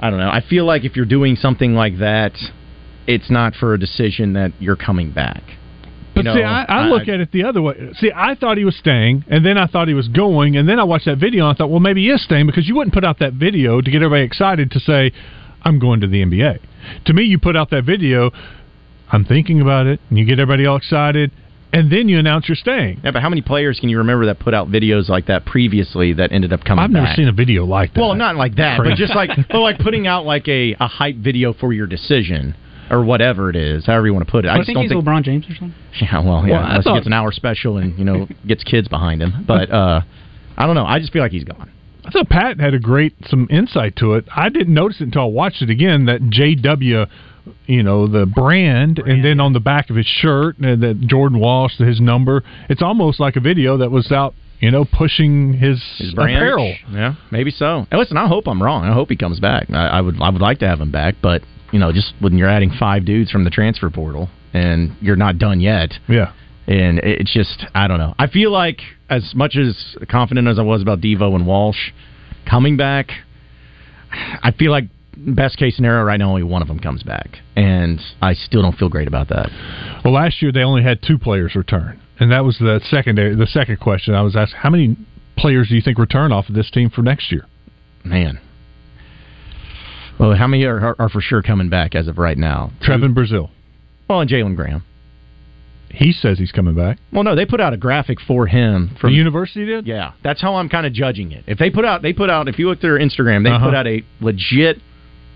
[0.00, 0.28] I don't know.
[0.30, 2.32] I feel like if you're doing something like that,
[3.06, 5.42] it's not for a decision that you're coming back.
[6.14, 7.74] But You know, see, I, I look at it the other way.
[7.94, 10.78] See, I thought he was staying, and then I thought he was going, and then
[10.78, 12.92] I watched that video and I thought, well, maybe he is staying because you wouldn't
[12.92, 15.10] put out that video to get everybody excited to say,
[15.62, 16.58] I'm going to the NBA.
[17.06, 18.30] To me, you put out that video,
[19.12, 21.30] I'm thinking about it, and you get everybody all excited,
[21.72, 23.00] and then you announce you're staying.
[23.04, 26.14] Yeah, but how many players can you remember that put out videos like that previously
[26.14, 26.84] that ended up coming back?
[26.84, 27.16] I've never back?
[27.16, 28.00] seen a video like that.
[28.00, 31.16] Well, not like that, but just like well, like putting out like a, a hype
[31.16, 32.56] video for your decision
[32.90, 34.48] or whatever it is, however you want to put it.
[34.48, 35.04] I I just think don't he's think.
[35.04, 35.74] LeBron James or something.
[36.00, 38.26] Yeah, well, yeah, Well, I unless thought- he gets an hour special and you know
[38.46, 39.44] gets kids behind him.
[39.46, 40.00] But uh,
[40.56, 40.86] I don't know.
[40.86, 41.70] I just feel like he's gone.
[42.04, 44.24] I thought Pat had a great some insight to it.
[44.34, 46.06] I didn't notice it until I watched it again.
[46.06, 47.08] That JW,
[47.66, 51.38] you know, the brand, and then on the back of his shirt, and that Jordan
[51.40, 52.42] Walsh, his number.
[52.68, 56.36] It's almost like a video that was out, you know, pushing his, His brand.
[56.36, 56.74] apparel.
[56.90, 57.86] Yeah, maybe so.
[57.90, 58.84] And listen, I hope I'm wrong.
[58.84, 59.68] I hope he comes back.
[59.70, 62.36] I, I would I would like to have him back, but you know, just when
[62.36, 65.94] you're adding five dudes from the transfer portal and you're not done yet.
[66.08, 66.32] Yeah.
[66.66, 68.14] And it's just I don't know.
[68.18, 68.80] I feel like
[69.10, 71.90] as much as confident as I was about Devo and Walsh
[72.48, 73.08] coming back,
[74.42, 74.84] I feel like
[75.16, 78.76] best case scenario right now only one of them comes back, and I still don't
[78.76, 79.50] feel great about that.
[80.04, 83.34] Well, last year they only had two players return, and that was the secondary.
[83.34, 84.96] The second question I was asked: How many
[85.36, 87.46] players do you think return off of this team for next year?
[88.04, 88.40] Man.
[90.18, 92.70] Well, how many are, are, are for sure coming back as of right now?
[92.82, 93.50] Trevon Brazile.
[94.08, 94.84] Well, and Jalen Graham.
[95.90, 96.98] He says he's coming back.
[97.12, 99.86] Well, no, they put out a graphic for him from the university did.
[99.86, 101.44] Yeah, that's how I'm kind of judging it.
[101.46, 102.48] If they put out, they put out.
[102.48, 103.66] If you look at their Instagram, they Uh-huh.
[103.66, 104.80] put out a legit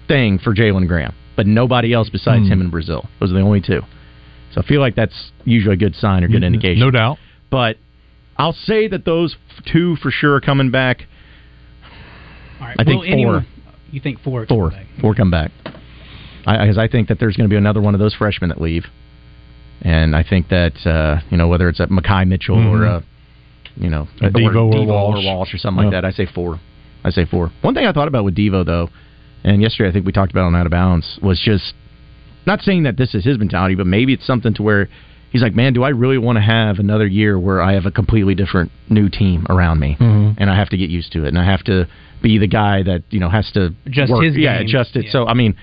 [0.09, 2.53] thing for Jalen Graham, but nobody else besides Hmm.
[2.53, 3.07] him in Brazile.
[3.21, 3.83] Those are the only two.
[4.53, 6.81] So I feel like that's usually a good sign or good Mm, indication.
[6.81, 7.19] no doubt.
[7.51, 7.77] But
[8.39, 9.37] I'll say that those
[9.67, 11.07] two for sure are coming back.
[12.61, 12.77] All right.
[12.79, 13.51] I think will anyone- four.
[13.93, 14.47] You think four?
[14.47, 15.51] Four, four come back.
[16.47, 18.61] I, because I think that there's going to be another one of those freshmen that
[18.61, 18.87] leave,
[19.83, 22.97] and I think that uh, you know whether it's a Makai Mitchell or Mhm.
[22.99, 23.03] a
[23.83, 25.25] you know A Devo or Devo Walsh.
[25.25, 26.05] or Walsh or something like that.
[26.05, 26.61] I say four.
[27.05, 27.51] I say four.
[27.63, 28.91] One thing I thought about with Devo though,
[29.47, 31.72] and yesterday I think we talked about on Out of Bounds was just
[32.47, 34.88] not saying that this is his mentality, but maybe it's something to where
[35.30, 37.90] he's like, man, do I really want to have another year where I have a
[37.90, 40.34] completely different new team around me, Mhm.
[40.38, 41.86] and I have to get used to it, and I have to
[42.22, 44.24] be the guy that you know has to Adjust work.
[44.24, 45.07] his yeah, adjust it.
[45.07, 45.11] Yeah.
[45.12, 45.55] So I mean,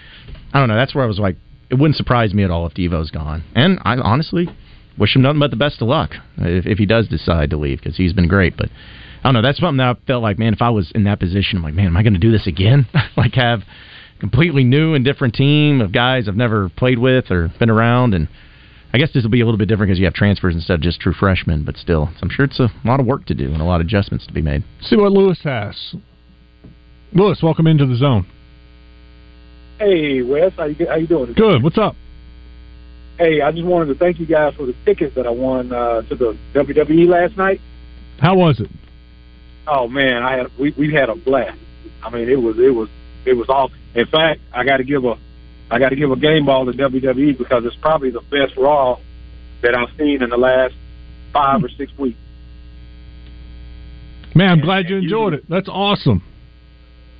[0.53, 0.75] I don't know.
[0.75, 1.35] That's where I was like,
[1.69, 4.47] it wouldn't surprise me at all if Devo's gone, and I honestly
[4.97, 7.79] wish him nothing but the best of luck if, if he does decide to leave
[7.79, 8.55] because he's been great.
[8.55, 8.69] But
[9.23, 9.41] I don't know.
[9.41, 11.73] That's something that I felt like, man, if I was in that position, I'm like,
[11.73, 12.85] man, am I going to do this again?
[13.17, 13.61] like have
[14.19, 18.27] completely new and different team of guys I've never played with or been around, and
[18.93, 20.81] I guess this will be a little bit different because you have transfers instead of
[20.81, 21.63] just true freshmen.
[21.63, 23.87] But still, I'm sure it's a lot of work to do and a lot of
[23.87, 24.65] adjustments to be made.
[24.81, 25.95] See what Lewis has.
[27.13, 28.27] Lewis, welcome into the zone.
[29.79, 31.33] Hey, Wes, how you how you doing?
[31.33, 31.63] Good.
[31.63, 31.95] What's up?
[33.17, 36.01] Hey, I just wanted to thank you guys for the tickets that I won uh,
[36.01, 37.61] to the WWE last night.
[38.19, 38.69] How was it?
[39.67, 41.57] Oh man, I had we we had a blast.
[42.03, 42.89] I mean, it was it was
[43.25, 43.77] it was awesome.
[43.95, 45.17] In fact, I got to give a
[45.71, 48.99] I got to give a game ball to WWE because it's probably the best Raw
[49.61, 50.75] that I've seen in the last
[51.31, 52.19] five or six weeks.
[54.35, 55.49] Man, I'm glad you enjoyed it.
[55.49, 56.23] That's awesome.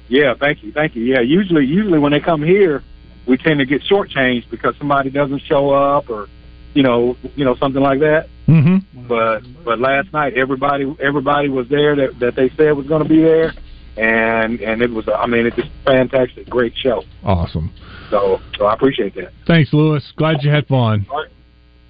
[0.08, 1.04] Yeah, thank you, thank you.
[1.04, 2.84] Yeah, usually usually when they come here,
[3.26, 6.28] we tend to get shortchanged because somebody doesn't show up or
[6.74, 8.28] you know you know something like that.
[8.48, 9.08] Mm-hmm.
[9.08, 13.10] But but last night everybody everybody was there that that they said was going to
[13.10, 13.54] be there,
[13.98, 17.04] and and it was I mean it was fantastic, great show.
[17.24, 17.74] Awesome.
[18.10, 19.32] So so I appreciate that.
[19.48, 20.12] Thanks, Lewis.
[20.18, 21.06] Glad you had fun.
[21.10, 21.32] All right,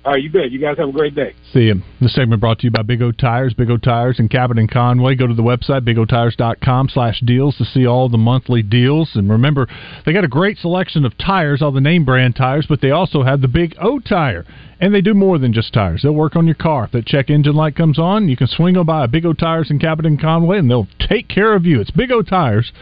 [0.05, 0.51] all right, you bet.
[0.51, 1.33] You guys have a great day.
[1.53, 1.81] See you.
[2.01, 3.53] This segment brought to you by Big O Tires.
[3.53, 5.15] Big O Tires in Cabot and Conway.
[5.15, 9.11] Go to the website, bigotires.com slash deals to see all the monthly deals.
[9.15, 9.67] And remember,
[10.05, 13.23] they got a great selection of tires, all the name brand tires, but they also
[13.23, 14.45] have the Big O Tire.
[14.81, 16.01] And they do more than just tires.
[16.03, 16.83] They'll work on your car.
[16.83, 19.31] If that check engine light comes on, you can swing on by a Big O
[19.31, 21.79] Tires in Cabot and Conway, and they'll take care of you.
[21.79, 22.73] It's Big O Tires,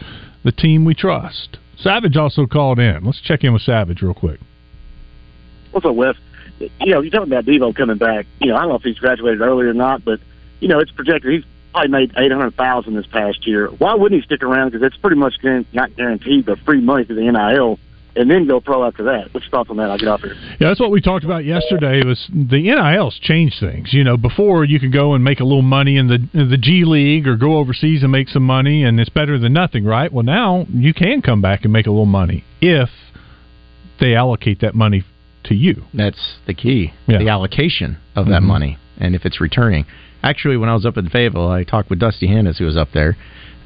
[0.42, 1.58] the team we trust.
[1.78, 3.04] Savage also called in.
[3.04, 4.40] Let's check in with Savage real quick.
[5.70, 6.16] What's up, Wes?
[6.80, 8.26] You know, you're talking about Devo coming back.
[8.40, 10.20] You know, I don't know if he's graduated early or not, but
[10.60, 13.68] you know, it's projected he's probably made eight hundred thousand this past year.
[13.68, 14.70] Why wouldn't he stick around?
[14.70, 15.34] Because it's pretty much
[15.72, 17.78] not guaranteed, but free money to the NIL
[18.14, 19.32] and then go pro after that.
[19.32, 19.90] What's your thoughts on that?
[19.90, 20.34] I'll get off here.
[20.60, 22.04] Yeah, that's what we talked about yesterday.
[22.04, 23.92] Was the NILs changed things?
[23.92, 26.58] You know, before you could go and make a little money in the in the
[26.58, 30.12] G League or go overseas and make some money, and it's better than nothing, right?
[30.12, 32.90] Well, now you can come back and make a little money if
[34.00, 35.04] they allocate that money
[35.44, 35.84] to you.
[35.94, 36.92] That's the key.
[37.06, 37.18] Yeah.
[37.18, 38.46] The allocation of that Mhm.
[38.46, 39.84] money and if it's returning.
[40.22, 42.92] Actually, when I was up in Fayetteville, I talked with Dusty Hannahs, who was up
[42.92, 43.16] there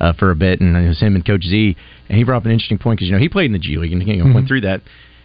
[0.01, 1.77] uh, for a bit, and it was him and Coach Z,
[2.09, 3.77] and he brought up an interesting point because you know he played in the G
[3.79, 4.35] League and you know, Mhm.
[4.35, 4.83] went through that,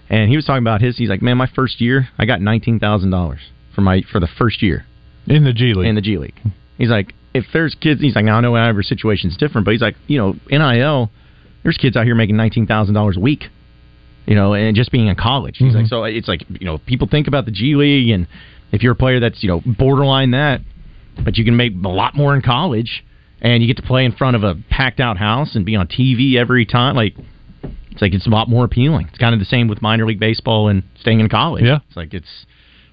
[0.10, 0.98] and he was talking about his.
[0.98, 3.40] He's like, man, my first year, I got nineteen thousand dollars
[3.74, 4.86] for my for the first year
[5.28, 5.88] in the G League.
[5.88, 6.40] In the G League,
[6.78, 9.82] he's like, if there's kids, he's like, now I know every situation's different, but he's
[9.82, 11.10] like, you know, NIL,
[11.64, 13.50] there's kids out here making nineteen thousand dollars a week
[14.26, 15.58] you know, and just being in college.
[15.58, 15.76] He's Mhm.
[15.76, 18.28] like, so it's like, you know, people think about the G League, and
[18.72, 20.62] if you're a player that's, you know, borderline that,
[21.24, 23.04] but you can make a lot more in college,
[23.42, 25.88] and you get to play in front of a packed out house and be on
[25.88, 26.96] TV every time.
[26.96, 27.16] Like,
[27.92, 29.08] it's like it's a lot more appealing.
[29.10, 31.64] It's kind of the same with minor league baseball and staying in college.
[31.66, 31.80] Yeah.
[31.88, 32.46] it's like it's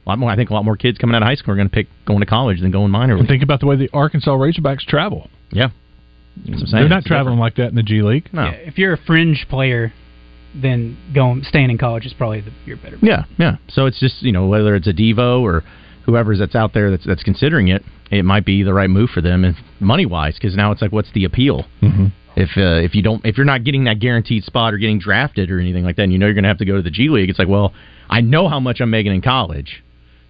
[0.05, 0.31] a lot more.
[0.31, 1.87] I think a lot more kids coming out of high school are going to pick
[2.07, 5.29] going to college than going minor And think about the way the Arkansas Razorbacks travel.
[5.53, 5.68] Yeah,
[6.37, 6.70] That's what I'm saying.
[6.83, 8.29] They're not It's traveling like that in the G League.
[8.33, 8.45] No.
[8.47, 9.93] Yeah, if you're a fringe player,
[10.61, 12.96] then going staying in college is probably the, your better.
[12.96, 13.04] Move.
[13.04, 13.56] Yeah, yeah.
[13.68, 15.64] So it's just you know whether it's a Devo or
[16.04, 19.20] whoever's that's out there that's that's considering it, it might be the right move for
[19.20, 21.66] them and money wise because now it's like what's the appeal?
[21.82, 22.06] Mm-hmm.
[22.36, 25.50] If uh, if you don't if you're not getting that guaranteed spot or getting drafted
[25.50, 26.90] or anything like that, and you know you're going to have to go to the
[26.90, 27.74] G League, it's like well
[28.09, 29.82] I know how much I'm making in college.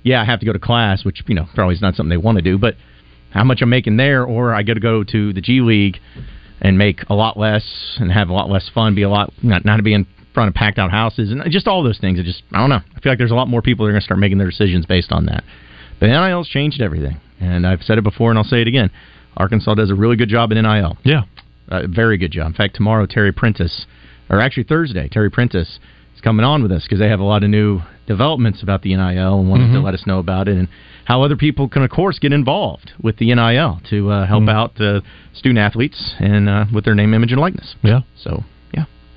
[0.02, 2.16] Yeah, I have to go to class, which you know probably is not something they
[2.16, 2.74] want to do, but
[3.30, 5.98] how much I'm making there, or I got to go to the G League
[6.60, 9.64] and make a lot less and have a lot less fun, be a lot not
[9.64, 10.06] not to be in
[10.38, 12.20] front of packed out houses and just all those things.
[12.20, 12.80] I just I don't know.
[12.96, 14.48] I feel like there's a lot more people that are going to start making their
[14.48, 15.42] decisions based on that.
[15.98, 18.90] But NIL's changed everything, and I've said it before and I'll say it again.
[19.36, 20.96] Arkansas does a really good job in NIL.
[21.02, 21.22] Yeah,
[21.68, 22.46] a very good job.
[22.46, 23.86] In fact, tomorrow Terry Prentice,
[24.30, 25.80] or actually Thursday, Terry Prentice
[26.14, 28.94] is coming on with us because they have a lot of new developments about the
[28.94, 29.82] NIL and wanted to Mhm.
[29.82, 30.68] let us know about it and
[31.04, 34.80] how other people can, of course, get involved with the NIL to uh, help out
[34.80, 35.00] uh,
[35.32, 37.74] student athletes and uh, with their name, image, and likeness.
[37.82, 38.00] Yeah.
[38.16, 38.44] So.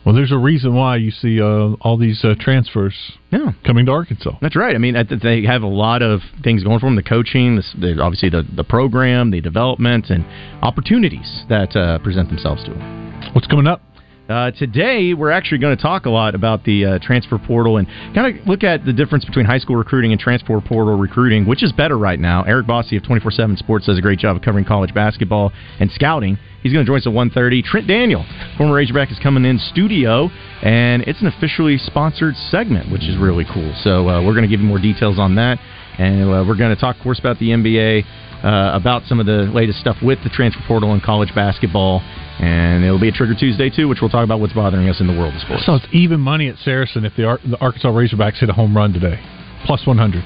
[0.05, 2.95] Well, there's a reason why you see uh, all these uh, transfers
[3.31, 3.51] Yeah.
[3.65, 4.31] coming to Arkansas.
[4.41, 4.73] That's right.
[4.73, 8.01] I mean, they have a lot of things going for them: the coaching, the, the,
[8.01, 10.25] obviously the the program, the development, and
[10.63, 13.31] opportunities that uh, present themselves to them.
[13.33, 13.81] What's coming up?
[14.29, 17.87] Uh, today, we're actually going to talk a lot about the uh, transfer portal and
[18.15, 21.45] kind of look at the difference between high school recruiting and transfer portal recruiting.
[21.45, 22.43] Which is better right now?
[22.43, 25.91] Eric Bossi of 24 7 Sports does a great job of covering college basketball and
[25.91, 26.37] scouting.
[26.61, 27.63] He's going to join us at 1.30.
[27.63, 28.25] Trent Daniel,
[28.57, 30.29] former Razorback, is coming in studio,
[30.61, 33.73] and it's an officially sponsored segment, which is really cool.
[33.81, 35.59] So uh, we're going to give you more details on that.
[35.97, 38.03] And uh, we're going to talk, of course, about the NBA,
[38.43, 42.01] uh, about some of the latest stuff with the transfer portal and college basketball.
[42.39, 45.07] And it'll be a Trigger Tuesday, too, which we'll talk about what's bothering us in
[45.07, 45.65] the world of sports.
[45.65, 48.75] So it's even money at Saracen if the, Ar- the Arkansas Razorbacks hit a home
[48.75, 49.19] run today,
[49.65, 50.23] plus 100.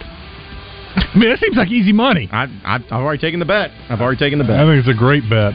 [0.95, 2.29] I mean, that seems like easy money.
[2.31, 3.71] I, I, I've already taken the bet.
[3.89, 4.59] I've already taken the bet.
[4.59, 5.53] I think it's a great bet.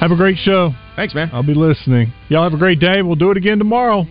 [0.00, 0.70] Have a great show.
[0.94, 1.30] Thanks, man.
[1.32, 2.12] I'll be listening.
[2.28, 3.02] Y'all have a great day.
[3.02, 4.06] We'll do it again tomorrow.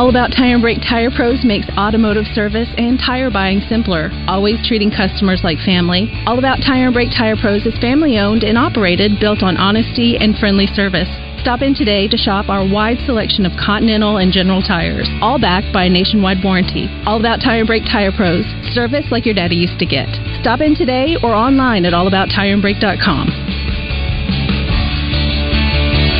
[0.00, 4.56] All About Tire and Brake Tire Pros makes automotive service and tire buying simpler, always
[4.66, 6.08] treating customers like family.
[6.24, 10.16] All About Tire and Brake Tire Pros is family owned and operated, built on honesty
[10.16, 11.12] and friendly service.
[11.44, 15.70] Stop in today to shop our wide selection of Continental and General tires, all backed
[15.70, 16.88] by a nationwide warranty.
[17.04, 20.08] All About Tire and Brake Tire Pros, service like your daddy used to get.
[20.40, 23.59] Stop in today or online at allabouttireandbrake.com.